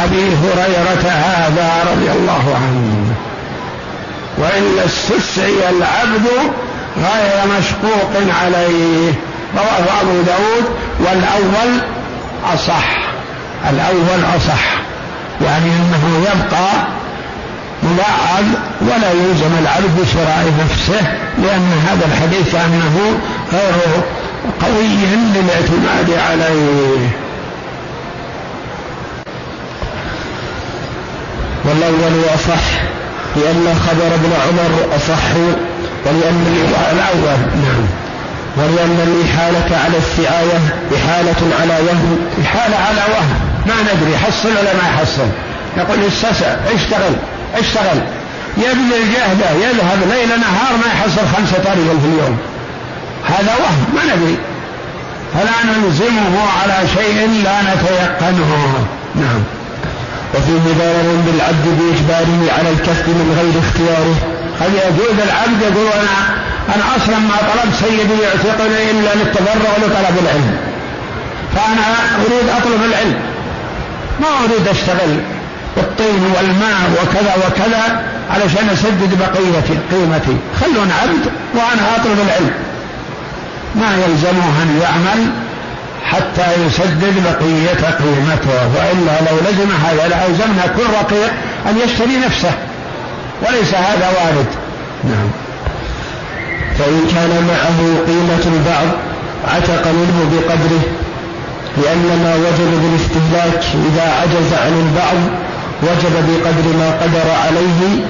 أبي 0.04 0.28
هريرة 0.36 1.12
هذا 1.12 1.70
رضي 1.92 2.12
الله 2.12 2.56
عنه. 2.56 3.16
وإلا 4.38 4.86
استسعي 4.86 5.70
العبد 5.70 6.28
غير 6.98 7.60
مشقوق 7.60 8.36
عليه. 8.44 9.14
رواه 9.58 10.02
أبو 10.02 10.22
داود 10.22 10.66
والأول 11.00 11.82
أصح. 12.54 13.06
الأول 13.70 14.24
أصح 14.38 14.86
يعني 15.42 15.66
أنه 15.66 16.20
يبقى 16.22 16.70
مبعض 17.84 18.46
ولا 18.82 19.12
يلزم 19.12 19.52
العبد 19.62 20.02
بشراء 20.02 20.54
نفسه 20.64 21.08
لأن 21.44 21.72
هذا 21.88 22.06
الحديث 22.06 22.56
أنه 22.56 23.20
غير 23.54 24.02
قوي 24.62 24.88
للاعتماد 25.36 26.10
عليه. 26.30 27.10
والأول 31.66 32.26
أصح 32.36 32.64
لأن 33.36 33.76
خبر 33.88 34.08
ابن 34.16 34.32
عمر 34.48 34.96
أصح 34.96 35.36
ولأن 36.06 36.46
الأول 36.92 37.40
نعم. 37.66 37.86
ولأن 38.58 38.98
الإحالة 39.08 39.78
على 39.84 39.98
السعاية 39.98 40.60
إحالة 40.96 41.56
على 41.62 41.74
وهم 41.88 42.18
إحالة 42.46 42.76
على 42.76 43.02
وهم. 43.14 43.40
ما 43.68 43.74
ندري 43.82 44.14
يحصل 44.14 44.50
ولا 44.50 44.74
ما 44.74 44.90
يحصل 44.90 45.28
يقول 45.78 45.98
استسع 46.08 46.56
اشتغل 46.76 47.14
اشتغل. 47.58 48.00
يبذل 48.58 49.14
جهده 49.14 49.52
يذهب 49.52 50.00
ليل 50.10 50.30
نهار 50.40 50.78
ما 50.78 50.88
يحصل 50.94 51.28
خمسة 51.36 51.74
ريال 51.74 52.00
في 52.02 52.08
اليوم. 52.08 52.38
هذا 53.28 53.54
وهم 53.62 53.86
ما 53.96 54.16
ندري. 54.16 54.38
فلا 55.34 55.58
نلزمه 55.72 56.36
على 56.62 56.88
شيء 56.96 57.44
لا 57.44 57.62
نتيقنه. 57.62 58.86
نعم. 59.16 59.42
وفيه 60.34 60.74
ضرر 60.80 61.22
بالعبد 61.26 61.66
بإجباره 61.78 62.54
على 62.58 62.70
الكسب 62.70 63.08
من 63.08 63.28
غير 63.40 63.56
اختياره. 63.64 64.16
قد 64.60 64.72
يجوز 64.74 65.18
العبد 65.28 65.62
يقول 65.62 65.88
أنا 65.92 66.16
أنا 66.76 66.84
أصلا 66.98 67.18
ما 67.20 67.38
طلبت 67.50 67.76
سيدي 67.82 68.22
يعتقني 68.24 68.92
إلا 68.92 69.16
للتبرع 69.16 69.72
لطلب 69.78 70.16
العلم. 70.24 70.58
فأنا 71.56 71.86
أريد 72.26 72.50
أطلب 72.50 72.82
العلم. 72.90 73.20
ما 74.22 74.28
أريد 74.44 74.68
أشتغل 74.68 75.20
بالطين 75.76 76.24
والماء 76.36 76.80
وكذا 76.94 77.34
وكذا 77.48 78.04
علشان 78.32 78.70
أسدد 78.70 79.20
بقية 79.20 79.68
قيمتي. 79.92 80.38
خلون 80.62 80.92
عبد 81.02 81.26
وأنا 81.56 81.96
أطلب 81.96 82.20
العلم. 82.28 82.52
ما 83.76 83.96
يلزمه 83.96 84.64
أن 84.64 84.80
يعمل 84.82 85.32
حتى 86.04 86.66
يسدد 86.66 87.24
بقية 87.24 87.90
قيمته 87.90 88.68
وإلا 88.76 89.32
لو 89.32 89.38
لزم 89.50 89.72
هذا 89.86 90.08
لألزمنا 90.08 90.68
كل 90.78 90.84
رقيق 91.02 91.32
أن 91.70 91.78
يشتري 91.78 92.18
نفسه. 92.26 92.52
وليس 93.42 93.74
هذا 93.74 94.08
وارد. 94.08 94.46
نعم. 95.04 95.30
فإن 96.80 97.02
كان 97.16 97.48
معه 97.48 98.06
قيمة 98.08 98.56
البعض 98.56 98.88
عتق 99.48 99.88
منه 99.88 100.30
بقدره 100.32 100.84
لأن 101.78 102.20
ما 102.24 102.36
وجب 102.36 102.82
بالاستهلاك 102.82 103.64
إذا 103.74 104.14
عجز 104.22 104.54
عن 104.54 104.74
البعض 104.88 105.18
وجب 105.84 106.14
بقدر 106.28 106.78
ما 106.78 106.92
قدر 106.92 107.32
عليه 107.46 108.06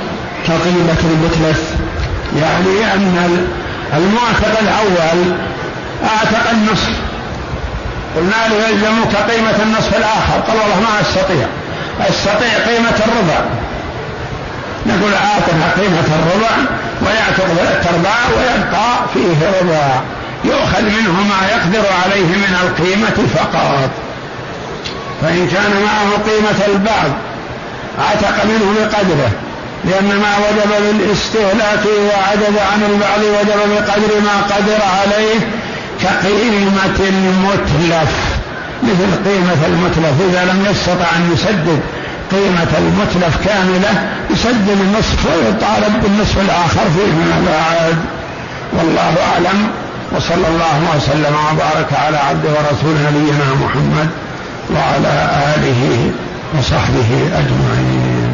كقيمة 0.48 1.02
المتلف. 1.04 1.64
يعني 2.42 2.94
أن 2.94 3.48
المعتق 3.94 4.60
الأول 4.62 5.36
أعتق 6.04 6.50
النصف. 6.52 6.94
قلنا 8.16 8.48
له 8.50 8.68
يلزمك 8.68 9.16
قيمة 9.32 9.64
النصف 9.64 9.98
الآخر. 9.98 10.40
قال 10.48 10.58
والله 10.58 10.80
ما 10.80 11.02
أستطيع. 11.02 11.48
أستطيع 12.10 12.54
قيمة 12.68 12.98
الربع. 13.08 13.40
نقول 14.86 15.14
أعطها 15.14 15.82
قيمة 15.82 16.08
الربع 16.18 16.56
ويعتق 17.02 17.46
ثلاثة 17.46 17.90
أرباع 17.96 18.20
ويبقى 18.38 18.90
فيه 19.14 19.60
ربع. 19.62 20.02
يؤخذ 20.44 20.82
منه 20.82 21.12
ما 21.12 21.48
يقدر 21.52 21.88
عليه 22.04 22.26
من 22.26 22.58
القيمة 22.64 23.28
فقط. 23.36 23.90
فإن 25.22 25.48
كان 25.48 25.72
معه 25.86 26.32
قيمة 26.32 26.76
البعض 26.76 27.12
عتق 28.00 28.46
منه 28.46 28.74
بقدره. 28.80 29.32
لأن 29.86 30.08
ما 30.08 30.34
وجب 30.38 30.98
بالاستهلاك 30.98 31.84
عجز 32.28 32.58
عن 32.72 32.84
البعض 32.90 33.20
وجب 33.20 33.60
بقدر 33.74 34.22
ما 34.22 34.56
قدر 34.56 34.80
عليه 35.00 35.40
كقيمة 36.06 37.00
المتلف 37.10 38.14
مثل 38.84 39.30
قيمة 39.30 39.62
المتلف. 39.68 40.16
إذا 40.30 40.46
لم 40.46 40.66
يستطع 40.72 41.16
أن 41.16 41.32
يسدد 41.34 41.80
قيمة 42.32 42.72
المتلف 42.78 43.48
كاملة 43.48 43.94
يسدد 44.32 44.78
النصف 44.82 45.26
ويطالب 45.26 45.94
بالنصف 46.04 46.38
الآخر 46.40 46.86
فيما 46.96 47.46
بعد 47.52 47.98
والله 48.74 49.16
أعلم. 49.34 49.68
وصلى 50.12 50.48
الله 50.48 50.78
وسلم 50.96 51.36
وبارك 51.52 51.94
على 52.06 52.18
عبده 52.18 52.50
ورسول 52.50 52.96
نبينا 53.08 53.46
محمد 53.64 54.10
وعلى 54.76 55.30
آله 55.56 56.12
وصحبه 56.58 57.10
أجمعين. 57.40 58.25